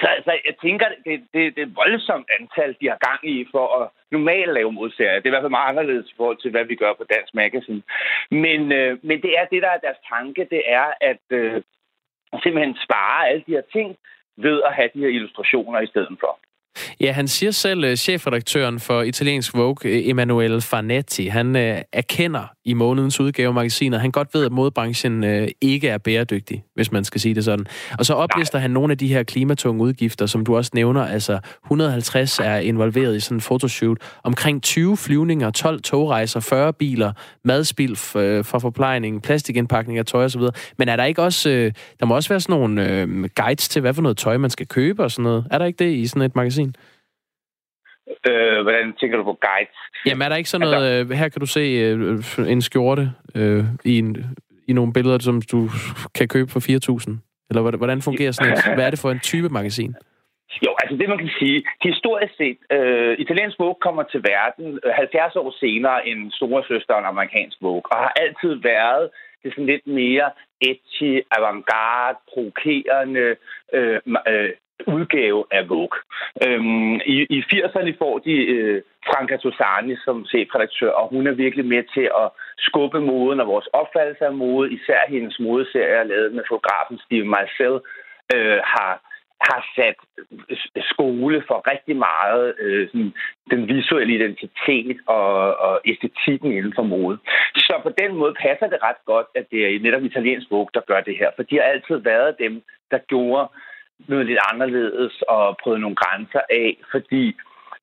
[0.00, 3.46] så, så jeg tænker, det, det, det er et voldsomt antal, de har gang i
[3.50, 5.20] for at normalt lave modserier.
[5.20, 7.34] Det er i hvert fald meget anderledes i forhold til, hvad vi gør på Dansk
[7.34, 7.82] Magazine.
[8.30, 11.62] Men, øh, men det er det, der er deres tanke, det er at øh,
[12.42, 13.96] simpelthen spare alle de her ting
[14.36, 16.38] ved at have de her illustrationer i stedet for.
[17.00, 21.62] Ja, han siger selv, uh, chefredaktøren for italiensk Vogue, øh, Emanuele Farnetti, han uh,
[21.92, 26.64] erkender i månedens udgave af magasinet, han godt ved, at modebranchen uh, ikke er bæredygtig,
[26.74, 27.66] hvis man skal sige det sådan.
[27.98, 28.62] Og så oplister Nej.
[28.62, 33.16] han nogle af de her klimatunge udgifter, som du også nævner, altså 150 er involveret
[33.16, 37.12] i sådan en fotoshoot, omkring 20 flyvninger, 12 togrejser, 40 biler,
[37.44, 40.42] madspil for forplejning, plastikindpakning af tøj osv.
[40.78, 41.54] Men er der ikke også, uh,
[42.00, 44.66] der må også være sådan nogle uh, guides til, hvad for noget tøj man skal
[44.66, 45.46] købe og sådan noget.
[45.50, 46.65] Er der ikke det i sådan et magasin?
[48.28, 49.78] Øh, hvordan tænker du på guides?
[50.06, 53.64] Jamen er der ikke sådan noget, altså, her kan du se øh, en skjorte øh,
[53.84, 54.16] i, en,
[54.68, 55.68] i nogle billeder, som du
[56.14, 57.18] kan købe for 4.000?
[57.50, 59.94] Eller hvordan fungerer sådan et, hvad er det for en type magasin?
[60.66, 65.36] Jo, altså det man kan sige, historisk set, øh, italiensk Vogue kommer til verden 70
[65.36, 69.10] år senere end store søster og amerikansk Vogue, og har altid været
[69.42, 73.36] det sådan lidt mere edgy, avantgarde, provokerende,
[73.72, 74.00] øh,
[74.32, 74.50] øh,
[74.86, 75.98] udgave af Vogue.
[76.46, 81.66] Øhm, I i 80'erne får de øh, Franca Tosani som chefredaktør, og hun er virkelig
[81.66, 84.72] med til at skubbe moden og vores opfattelse af mode.
[84.72, 87.74] Især hendes modeserier, lavet med fotografen Steve Marcel,
[88.34, 88.92] øh, har
[89.40, 89.98] har sat
[90.50, 93.12] øh, skole for rigtig meget øh, sådan,
[93.50, 97.18] den visuelle identitet og, og æstetikken inden for mode.
[97.56, 100.80] Så på den måde passer det ret godt, at det er netop italiensk Vogue, der
[100.80, 101.30] gør det her.
[101.36, 103.48] For de har altid været dem, der gjorde
[104.08, 107.36] noget lidt anderledes og prøvet nogle grænser af, fordi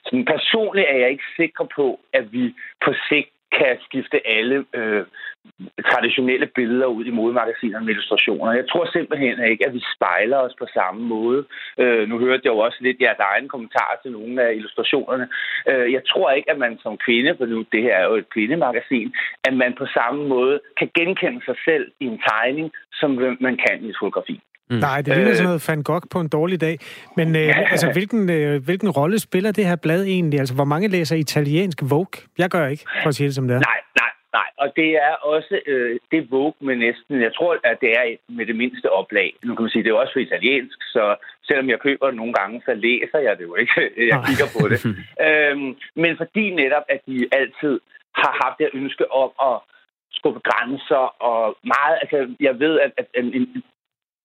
[0.06, 2.56] sådan personligt er jeg ikke sikker på, at vi
[2.86, 5.06] på sigt kan skifte alle øh,
[5.92, 8.52] traditionelle billeder ud i modemagasiner med illustrationer.
[8.52, 11.46] Jeg tror simpelthen ikke, at vi spejler os på samme måde.
[11.78, 15.28] Øh, nu hørte jeg jo også lidt jeres egen kommentar til nogle af illustrationerne.
[15.70, 18.30] Øh, jeg tror ikke, at man som kvinde, for nu det her er jo et
[18.30, 23.58] kvindemagasin, at man på samme måde kan genkende sig selv i en tegning, som man
[23.66, 24.42] kan i et fotografi.
[24.70, 24.76] Mm.
[24.78, 26.76] Nej, det ligner øh, sådan noget Van Gogh på en dårlig dag.
[27.18, 27.68] Men øh, ja.
[27.72, 30.40] altså, hvilken, øh, hvilken rolle spiller det her blad egentlig?
[30.40, 32.18] Altså, hvor mange læser italiensk Vogue?
[32.38, 33.60] Jeg gør ikke, for at sige det som det er.
[33.60, 34.50] Nej, nej, nej.
[34.58, 38.06] Og det er også øh, det Vogue med næsten, jeg tror, at det er
[38.38, 39.36] med det mindste oplag.
[39.44, 41.16] Nu kan man sige, det er også for italiensk, så
[41.48, 43.74] selvom jeg køber det nogle gange, så læser jeg det jo ikke.
[44.12, 44.80] Jeg kigger på det.
[45.28, 47.80] øhm, men fordi netop, at de altid
[48.22, 49.56] har haft det ønske om at
[50.18, 53.64] skubbe grænser og meget, altså jeg ved, at, at en,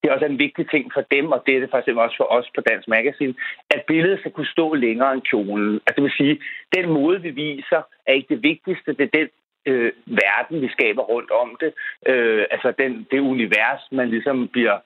[0.03, 2.29] det er også en vigtig ting for dem, og det er det faktisk også for
[2.37, 3.35] os på Dansk Magazine,
[3.71, 5.75] at billedet skal kunne stå længere end kjolen.
[5.75, 6.41] Altså det vil sige,
[6.77, 8.93] den måde, vi viser, er ikke det vigtigste.
[8.93, 9.29] Det er den
[9.67, 11.73] øh, verden, vi skaber rundt om det.
[12.07, 14.79] Øh, altså den, det univers, man ligesom bliver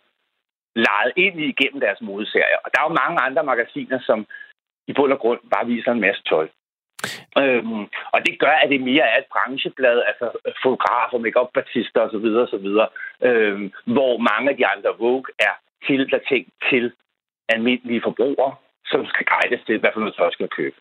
[0.75, 2.59] lejet ind i gennem deres modeserier.
[2.65, 4.27] Og der er jo mange andre magasiner, som
[4.89, 6.49] i bund og grund bare viser en masse tøj.
[7.43, 7.83] Øhm,
[8.15, 10.27] og det gør, at det mere er et brancheblad, altså
[10.65, 12.69] fotografer, make-up-artister osv., osv.,
[13.29, 15.55] øhm, hvor mange af de andre Vogue er
[15.87, 16.93] til, der tænkt til
[17.49, 18.55] almindelige forbrugere,
[18.87, 20.77] som skal guides til, hvad for noget tøj skal købe.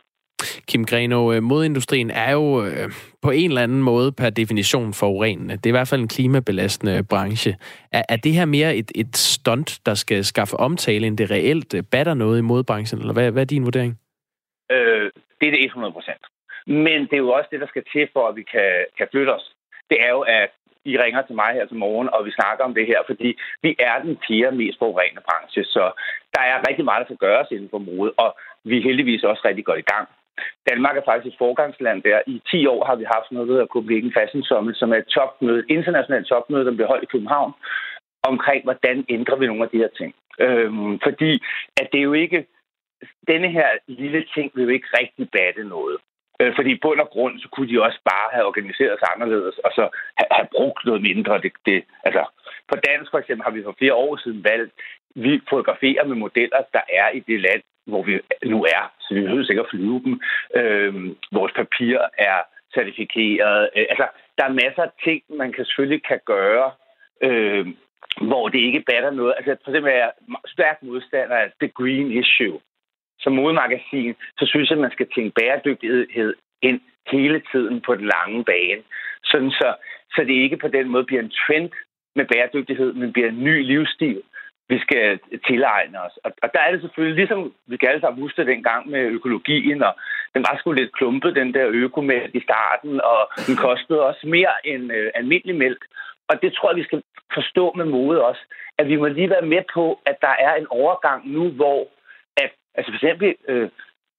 [0.68, 2.92] Kim Greno, øh, modindustrien er jo øh,
[3.22, 5.56] på en eller anden måde per definition forurenende.
[5.58, 7.58] Det er i hvert fald en klimabelastende branche.
[7.92, 11.76] Er, er det her mere et, et stunt, der skal skaffe omtale, end det reelt
[11.92, 13.00] batter noget i modbranchen?
[13.00, 14.00] Eller hvad, hvad er din vurdering?
[14.72, 15.12] Øh,
[15.42, 16.24] det er det 100 procent.
[16.68, 19.32] Men det er jo også det, der skal til for, at vi kan, kan flytte
[19.38, 19.46] os.
[19.90, 20.50] Det er jo, at
[20.86, 23.30] I ringer til mig her til morgen, og vi snakker om det her, fordi
[23.62, 25.84] vi er den fjerde mest forurenende branche, så
[26.36, 28.30] der er rigtig meget, der skal gøres inden for mode, og
[28.64, 30.08] vi er heldigvis også rigtig godt i gang.
[30.70, 32.22] Danmark er faktisk et forgangsland der.
[32.28, 35.06] I 10 år har vi haft noget, der hedder Copenhagen Fashion Summit, som er et
[35.06, 37.54] topmøde, et internationalt topmøde, der bliver holdt i København,
[38.24, 40.14] omkring, hvordan ændrer vi nogle af de her ting.
[40.40, 41.32] Øhm, fordi
[41.82, 42.46] at det er jo ikke,
[43.28, 45.98] denne her lille ting vil jo ikke rigtig batte noget.
[46.42, 49.58] Øh, fordi i bund og grund, så kunne de også bare have organiseret sig anderledes,
[49.58, 49.84] og så
[50.20, 51.42] have, have brugt noget mindre.
[51.42, 52.24] Det, det, altså,
[52.70, 54.74] på dansk for eksempel har vi for flere år siden valgt,
[55.16, 59.22] vi fotograferer med modeller, der er i det land, hvor vi nu er, så vi
[59.22, 60.22] behøver sikkert flyve dem.
[60.56, 60.94] Øh,
[61.32, 62.40] vores papir er
[62.76, 63.70] certificeret.
[63.76, 66.72] Øh, altså, der er masser af ting, man kan selvfølgelig kan gøre,
[67.22, 67.68] øh,
[68.30, 69.34] hvor det ikke batter noget.
[69.38, 70.12] Altså, for eksempel er jeg
[70.48, 72.60] stærk modstander af The Green Issue.
[73.22, 76.80] Som modemagasin, så synes jeg, at man skal tænke bæredygtighed ind
[77.12, 78.84] hele tiden på den lange bane.
[79.24, 79.74] Sådan så,
[80.14, 81.70] så det ikke på den måde bliver en trend
[82.16, 84.22] med bæredygtighed, men bliver en ny livsstil,
[84.70, 86.16] vi skal tilegne os.
[86.26, 89.04] Og, og der er det selvfølgelig, ligesom vi kan alle sammen huske den gang med
[89.18, 89.94] økologien, og
[90.34, 94.54] den var sgu lidt klumpet, den der økomælk i starten, og den kostede også mere
[94.64, 95.82] end øh, almindelig mælk.
[96.30, 97.02] Og det tror jeg, vi skal
[97.34, 98.44] forstå med mode også,
[98.80, 101.88] at vi må lige være med på, at der er en overgang nu, hvor
[102.76, 103.70] altså for eksempel øh,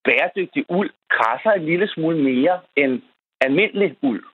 [0.04, 3.02] bæredygtig uld krasser en lille smule mere end
[3.40, 4.24] almindelig uld.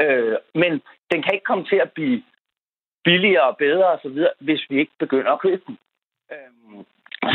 [0.00, 0.72] Øh, men
[1.10, 2.22] den kan ikke komme til at blive
[3.04, 5.78] billigere og bedre osv., hvis vi ikke begynder at købe den.
[6.32, 6.84] Øh, mm.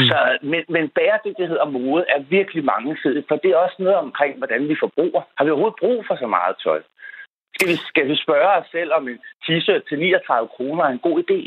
[0.09, 3.97] så, men, men bæredygtighed og mode er virkelig mange sider, for det er også noget
[3.97, 5.21] omkring, hvordan vi forbruger.
[5.37, 6.81] Har vi overhovedet brug for så meget tøj?
[7.55, 11.05] Skal vi, skal vi spørge os selv, om en t-shirt til 39 kroner er en
[11.07, 11.39] god idé?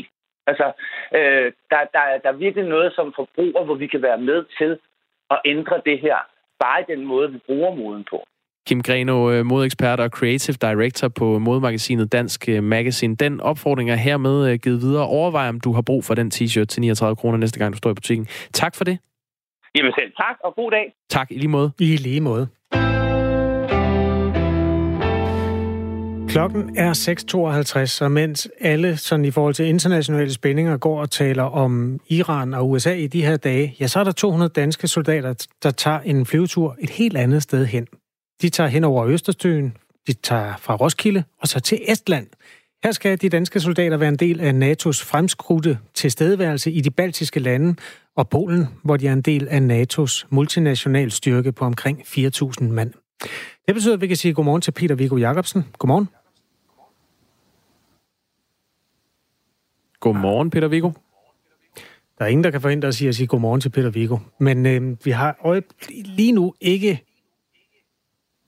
[0.47, 0.71] Altså,
[1.17, 4.79] øh, der, der, der er virkelig noget som forbruger, hvor vi kan være med til
[5.31, 6.17] at ændre det her,
[6.59, 8.23] bare i den måde, vi bruger moden på.
[8.67, 13.15] Kim Greno, øh, modekspert og creative director på modemagasinet Dansk øh, Magazine.
[13.15, 15.07] Den opfordring er hermed øh, givet videre.
[15.07, 17.91] Overvej, om du har brug for den t-shirt til 39 kroner næste gang, du står
[17.91, 18.25] i butikken.
[18.53, 18.97] Tak for det.
[19.75, 20.93] Jamen selv tak, og god dag.
[21.09, 21.71] Tak, i lige måde.
[21.79, 22.47] I lige måde.
[26.31, 26.93] Klokken er
[27.99, 32.53] 6.52, og mens alle sådan i forhold til internationale spændinger går og taler om Iran
[32.53, 35.99] og USA i de her dage, ja, så er der 200 danske soldater, der tager
[35.99, 37.87] en flyvetur et helt andet sted hen.
[38.41, 39.77] De tager hen over Østersøen,
[40.07, 42.27] de tager fra Roskilde og så til Estland.
[42.83, 47.39] Her skal de danske soldater være en del af NATO's fremskrudte tilstedeværelse i de baltiske
[47.39, 47.75] lande
[48.17, 52.93] og Polen, hvor de er en del af NATO's multinational styrke på omkring 4.000 mand.
[53.67, 55.65] Det betyder, at vi kan sige godmorgen til Peter Viggo Jacobsen.
[55.77, 56.07] Godmorgen.
[60.01, 60.91] Godmorgen, Peter Viggo.
[62.17, 64.17] Der er ingen, der kan forhindre os i at sige godmorgen til Peter Viggo.
[64.39, 65.61] Men øh, vi har
[66.05, 67.03] lige nu ikke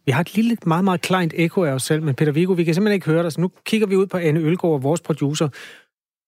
[0.05, 2.63] vi har et lille, meget, meget kleint ekko af os selv, men Peter Viggo, vi
[2.63, 5.49] kan simpelthen ikke høre dig, så nu kigger vi ud på Anne Ølgaard, vores producer,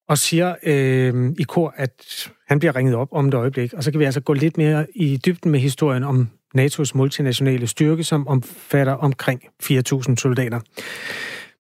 [0.09, 3.91] og siger øh, i kor, at han bliver ringet op om et øjeblik, og så
[3.91, 8.28] kan vi altså gå lidt mere i dybden med historien om NATO's multinationale styrke, som
[8.28, 10.59] omfatter omkring 4.000 soldater.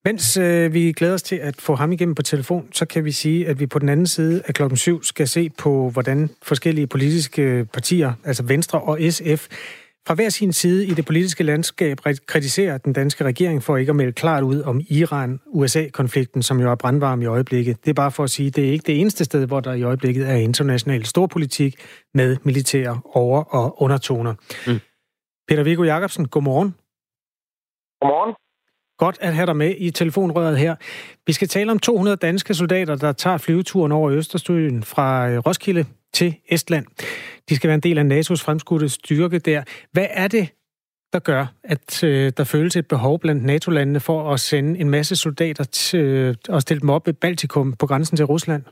[0.05, 3.11] Mens øh, vi glæder os til at få ham igennem på telefon, så kan vi
[3.11, 6.87] sige, at vi på den anden side af klokken 7 skal se på, hvordan forskellige
[6.87, 9.47] politiske partier, altså Venstre og SF,
[10.07, 13.95] fra hver sin side i det politiske landskab kritiserer den danske regering for ikke at
[13.95, 17.85] melde klart ud om Iran-USA-konflikten, som jo er brandvarm i øjeblikket.
[17.85, 19.73] Det er bare for at sige, at det er ikke det eneste sted, hvor der
[19.73, 21.75] i øjeblikket er international storpolitik
[22.13, 24.33] med militære over- og undertoner.
[24.67, 24.79] Mm.
[25.47, 26.75] Peter Viggo Jacobsen, godmorgen.
[28.01, 28.44] Godmorgen.
[28.97, 30.75] Godt at have dig med i telefonrøret her.
[31.27, 35.85] Vi skal tale om 200 danske soldater, der tager flyveturen over Østersøen fra øh, Roskilde
[36.13, 36.85] til Estland.
[37.49, 39.63] De skal være en del af NATO's fremskudte styrke der.
[39.93, 40.45] Hvad er det,
[41.13, 45.15] der gør, at øh, der føles et behov blandt NATO-landene for at sende en masse
[45.15, 48.63] soldater til, øh, og stille dem op i Baltikum på grænsen til Rusland?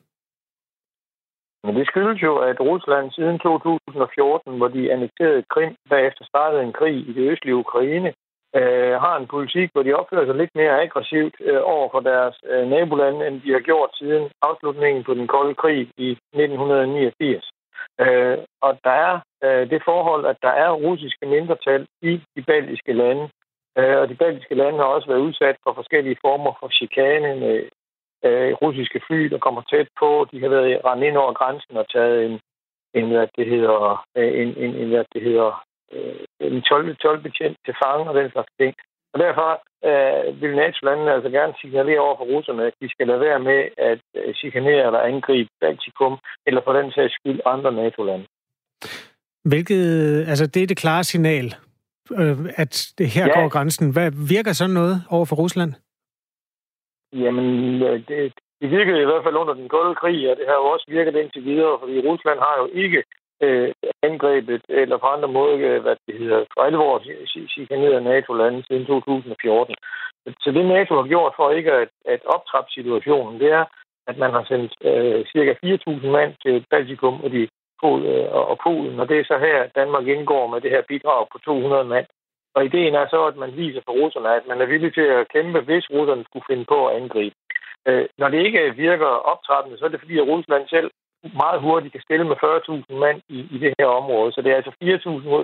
[1.65, 6.74] Men det skyldes jo, at Rusland siden 2014, hvor de annekterede Krim, bagefter startede en
[6.80, 8.13] krig i det østlige Ukraine,
[8.60, 12.36] øh, har en politik, hvor de opfører sig lidt mere aggressivt øh, over for deres
[12.51, 17.49] øh, nabolande, end de har gjort siden afslutningen på den kolde krig i 1989.
[17.99, 22.93] Øh, og der er øh, det forhold, at der er russiske mindretal i de baltiske
[22.93, 23.30] lande,
[23.78, 27.58] øh, og de baltiske lande har også været udsat for forskellige former for chikane med
[28.26, 30.28] øh, russiske fly, der kommer tæt på.
[30.32, 32.39] De har været rendt ind over grænsen og taget en,
[32.93, 35.64] en hvad det hedder, øh, en, en, en, hvad det hedder,
[35.94, 38.74] øh, en 12, 12 betjent til fange og den slags ting.
[39.14, 39.50] Og derfor
[39.89, 43.62] øh, vil NATO-landene altså gerne signalere over for russerne, at de skal lade være med
[43.78, 46.18] at øh, chikanere eller angribe Baltikum,
[46.48, 48.26] eller for den sags skyld andre NATO-lande.
[49.46, 49.84] Hvilket,
[50.32, 51.46] altså det er det klare signal,
[52.20, 53.34] øh, at det her ja.
[53.39, 53.94] går grænsen.
[53.94, 55.72] Hvad virker sådan noget over for Rusland?
[57.14, 57.48] Jamen,
[57.84, 60.66] øh, det, det virkede i hvert fald under den kolde krig, og det har jo
[60.74, 63.04] også virket indtil videre, fordi Rusland har jo ikke
[63.44, 63.74] øh,
[64.04, 67.02] angrebet, eller på andre måder, øh, hvad det hedder, for alvor
[67.56, 69.76] chikaneret NATO-lande siden 2014.
[70.44, 73.66] Så det NATO har gjort for ikke at, at optrappe situationen, det er,
[74.08, 77.41] at man har sendt øh, cirka 4.000 mand til Baltikum og, de,
[77.84, 81.38] øh, og Polen, og det er så her, Danmark indgår med det her bidrag på
[81.39, 82.06] 200 mand.
[82.56, 85.28] Og ideen er så, at man viser for russerne, at man er villig til at
[85.34, 87.36] kæmpe, hvis russerne skulle finde på at angribe.
[87.88, 90.91] Øh, når det ikke virker optrappende, så er det fordi, at Rusland selv
[91.43, 94.32] meget hurtigt kan stille med 40.000 mand i, i det her område.
[94.32, 95.43] Så det er altså 4.000 mod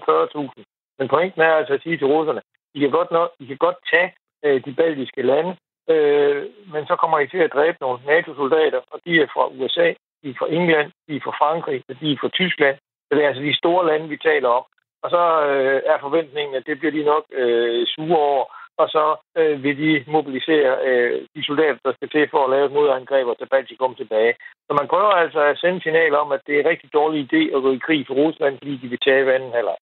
[0.55, 0.63] 40.000.
[0.99, 2.41] Men pointen er altså at sige til russerne,
[2.73, 4.13] I kan godt, nok, I kan godt tage
[4.45, 5.55] øh, de baltiske lande,
[5.89, 9.87] øh, men så kommer I til at dræbe nogle NATO-soldater, og de er fra USA,
[10.23, 12.77] de er fra England, de er fra Frankrig, og de er fra Tyskland.
[13.05, 14.65] Så det er altså de store lande, vi taler om.
[15.03, 18.45] Og så øh, er forventningen, at det bliver de nok øh, sure over,
[18.83, 19.05] og så
[19.39, 23.27] øh, vil de mobilisere øh, de soldater, der skal til for at lave et modangreb
[23.27, 24.33] og tage Baltikum tilbage.
[24.67, 27.41] Så man prøver altså at sende signal om, at det er en rigtig dårlig idé
[27.55, 29.79] at gå i krig for Rusland, fordi de vil tage vandet halvleg.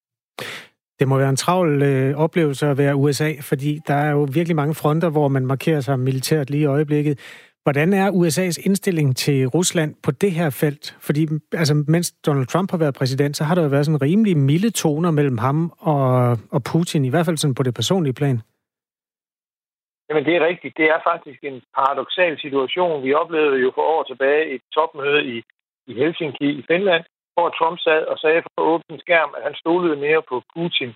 [1.00, 4.56] Det må være en travl øh, oplevelse at være USA, fordi der er jo virkelig
[4.56, 7.16] mange fronter, hvor man markerer sig militært lige i øjeblikket.
[7.68, 10.98] Hvordan er USA's indstilling til Rusland på det her felt?
[11.00, 14.38] Fordi altså, mens Donald Trump har været præsident, så har der jo været sådan rimelig
[14.38, 18.42] milde toner mellem ham og, og Putin, i hvert fald sådan på det personlige plan.
[20.10, 20.78] Jamen, det er rigtigt.
[20.78, 23.04] Det er faktisk en paradoxal situation.
[23.04, 25.44] Vi oplevede jo for år tilbage et topmøde i,
[25.88, 27.04] i Helsinki i Finland,
[27.34, 30.96] hvor Trump sad og sagde for åben skærm, at han stolede mere på Putins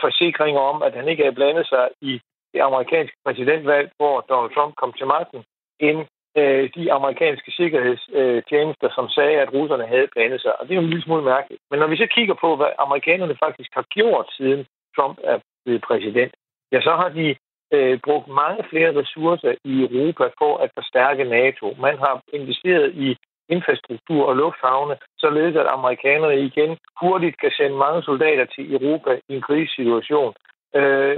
[0.00, 2.20] forsikringer om, at han ikke havde blandet sig i
[2.54, 5.44] det amerikanske præsidentvalg, hvor Donald Trump kom til magten,
[5.80, 5.98] end
[6.36, 10.60] øh, de amerikanske sikkerhedstjenester, som sagde, at russerne havde blandet sig.
[10.60, 11.62] Og det er jo en lille smule mærkeligt.
[11.70, 15.82] Men når vi så kigger på, hvad amerikanerne faktisk har gjort, siden Trump er blevet
[15.88, 16.34] præsident,
[16.72, 17.36] ja, så har de
[17.72, 21.74] øh, brugt mange flere ressourcer i Europa for at forstærke NATO.
[21.86, 23.16] Man har investeret i
[23.48, 29.34] infrastruktur og lufthavne, således at amerikanerne igen hurtigt kan sende mange soldater til Europa i
[29.34, 30.34] en krisesituation.
[30.74, 31.16] Øh,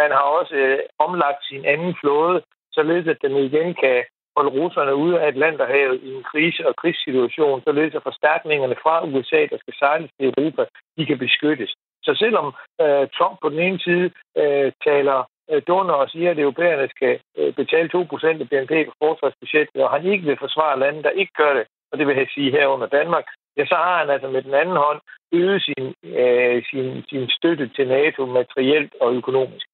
[0.00, 2.42] man har også øh, omlagt sin anden flåde,
[2.72, 4.04] således at den igen kan
[4.36, 9.40] holde russerne ude af Atlanterhavet i en krise- og krigssituation, således at forstærkningerne fra USA,
[9.50, 10.64] der skal sejles til Europa,
[10.96, 11.74] de kan beskyttes.
[12.02, 12.46] Så selvom
[12.80, 15.18] øh, Trump på den ene side øh, taler
[15.50, 19.90] Øh, dunder og siger, at europæerne skal øh, betale 2% af BNP på forsvarsbudgettet, og
[19.90, 22.86] han ikke vil forsvare lande, der ikke gør det, og det vil jeg sige herunder
[22.86, 23.24] Danmark,
[23.56, 25.00] ja, så har han altså med den anden hånd
[25.32, 25.84] øget sin,
[26.20, 29.66] øh, sin, sin støtte til NATO materielt og økonomisk.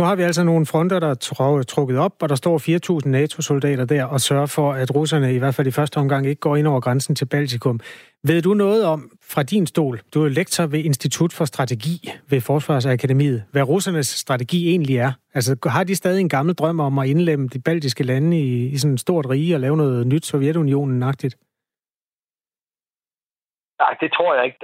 [0.00, 2.56] Nu har vi altså nogle fronter, der er trukket op, og der står
[3.04, 6.40] 4.000 NATO-soldater der og sørger for, at russerne i hvert fald i første omgang ikke
[6.40, 7.80] går ind over grænsen til Baltikum.
[8.24, 9.00] Ved du noget om
[9.32, 11.96] fra din stol, du er lektor ved Institut for Strategi
[12.30, 15.12] ved Forsvarsakademiet, hvad russernes strategi egentlig er?
[15.34, 18.76] Altså har de stadig en gammel drøm om at indlemme de baltiske lande i, i
[18.78, 21.34] sådan et stort rige og lave noget nyt Sovjetunionen-agtigt?
[23.82, 24.58] Nej, det tror jeg ikke.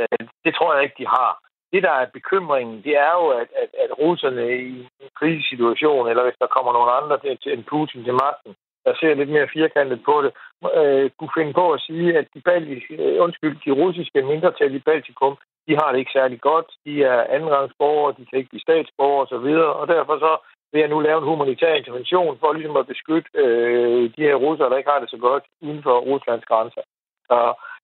[0.45, 1.46] Det tror jeg ikke, de har
[1.77, 6.23] det, der er bekymringen, det er jo, at, at, at russerne i en krisesituation, eller
[6.25, 8.53] hvis der kommer nogen andre til, til en Putin til magten,
[8.85, 10.33] der ser lidt mere firkantet på det,
[10.79, 14.87] øh, kunne finde på at sige, at de, baltiske, øh, undskyld, de russiske mindretal i
[14.89, 15.35] Baltikum,
[15.69, 16.69] de har det ikke særlig godt.
[16.85, 19.49] De er andenrangsborgere, de kan ikke blive statsborgere osv.,
[19.81, 20.33] og derfor så
[20.73, 24.71] vil jeg nu lave en humanitær intervention for ligesom at beskytte øh, de her russere,
[24.71, 26.85] der ikke har det så godt uden for Ruslands grænser.
[27.29, 27.39] Så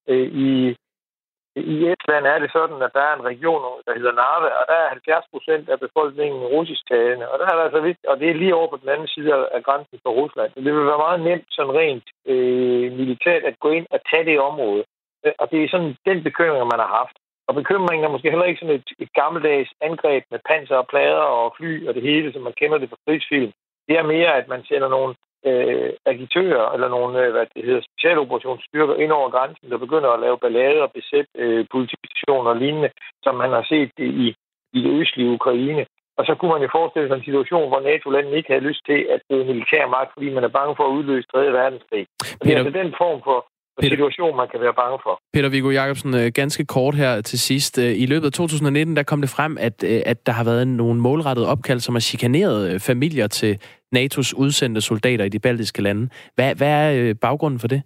[0.09, 0.77] øh, i
[1.57, 4.77] i Estland er det sådan, at der er en region, der hedder Narva, og der
[4.83, 7.31] er 70 procent af befolkningen russisktalende.
[7.31, 9.63] Og, der er altså vist, og det er lige over på den anden side af
[9.67, 10.51] grænsen for Rusland.
[10.53, 14.25] Så det vil være meget nemt sådan rent øh, militært at gå ind og tage
[14.25, 14.85] det område.
[15.25, 17.17] Øh, og det er sådan den bekymring, man har haft.
[17.49, 21.27] Og bekymringen er måske heller ikke sådan et, et gammeldags angreb med panser og plader
[21.39, 23.53] og fly og det hele, som man kender det fra krigsfilm.
[23.89, 25.15] Det er mere, at man sender nogle
[25.51, 30.21] øh, agitører eller nogle øh, hvad det hedder, specialoperationsstyrker ind over grænsen, der begynder at
[30.21, 32.91] lave ballade og besætte øh, politistationer og lignende,
[33.25, 34.35] som man har set i,
[34.77, 35.87] i det østlige Ukraine.
[36.19, 39.01] Og så kunne man jo forestille sig en situation, hvor NATO-landene ikke havde lyst til
[39.15, 41.53] at bruge militær magt, fordi man er bange for at udløse 3.
[41.61, 42.07] verdenskrig.
[42.39, 45.15] Og det er altså den form for, for Peter, situation, man kan være bange for.
[45.35, 47.79] Peter Viggo Jacobsen, øh, ganske kort her til sidst.
[47.79, 50.69] Øh, I løbet af 2019, der kom det frem, at, øh, at der har været
[50.69, 53.53] nogle målrettede opkald, som har chikaneret familier til
[53.97, 56.03] NATO's udsendte soldater i de baltiske lande.
[56.35, 57.83] Hvad, hvad er baggrunden for det?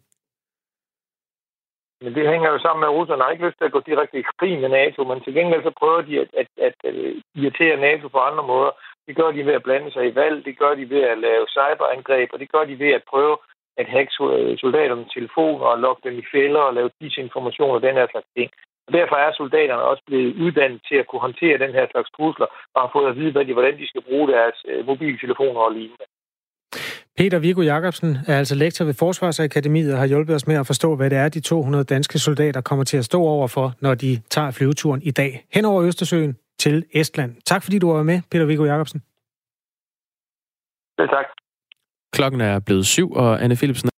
[2.02, 4.18] Men det hænger jo sammen med, at russerne har ikke lyst til at gå direkte
[4.18, 6.94] i krig med NATO, men til gengæld så prøver de at, at, at, at
[7.34, 8.70] irritere NATO på andre måder.
[9.06, 11.44] Det gør de ved at blande sig i valg, det gør de ved at lave
[11.56, 13.36] cyberangreb, og det gør de ved at prøve
[13.80, 14.12] at hacke
[14.62, 18.50] soldaterne telefoner og lokke dem i fælder og lave disinformation og den her slags ting.
[18.86, 22.46] Og derfor er soldaterne også blevet uddannet til at kunne håndtere den her slags trusler
[22.74, 25.72] og har fået at vide, hvad de, hvordan de skal bruge deres øh, mobiltelefoner og
[25.72, 26.06] lignende.
[27.18, 30.96] Peter Viggo Jacobsen er altså lektor ved Forsvarsakademiet og har hjulpet os med at forstå,
[30.96, 34.20] hvad det er, de 200 danske soldater kommer til at stå over for, når de
[34.30, 37.36] tager flyveturen i dag hen over Østersøen til Estland.
[37.46, 39.00] Tak fordi du var med, Peter Viggo Jacobsen.
[40.98, 41.26] Selv tak.
[42.16, 43.90] Klokken er blevet syv, og Anne Philipsen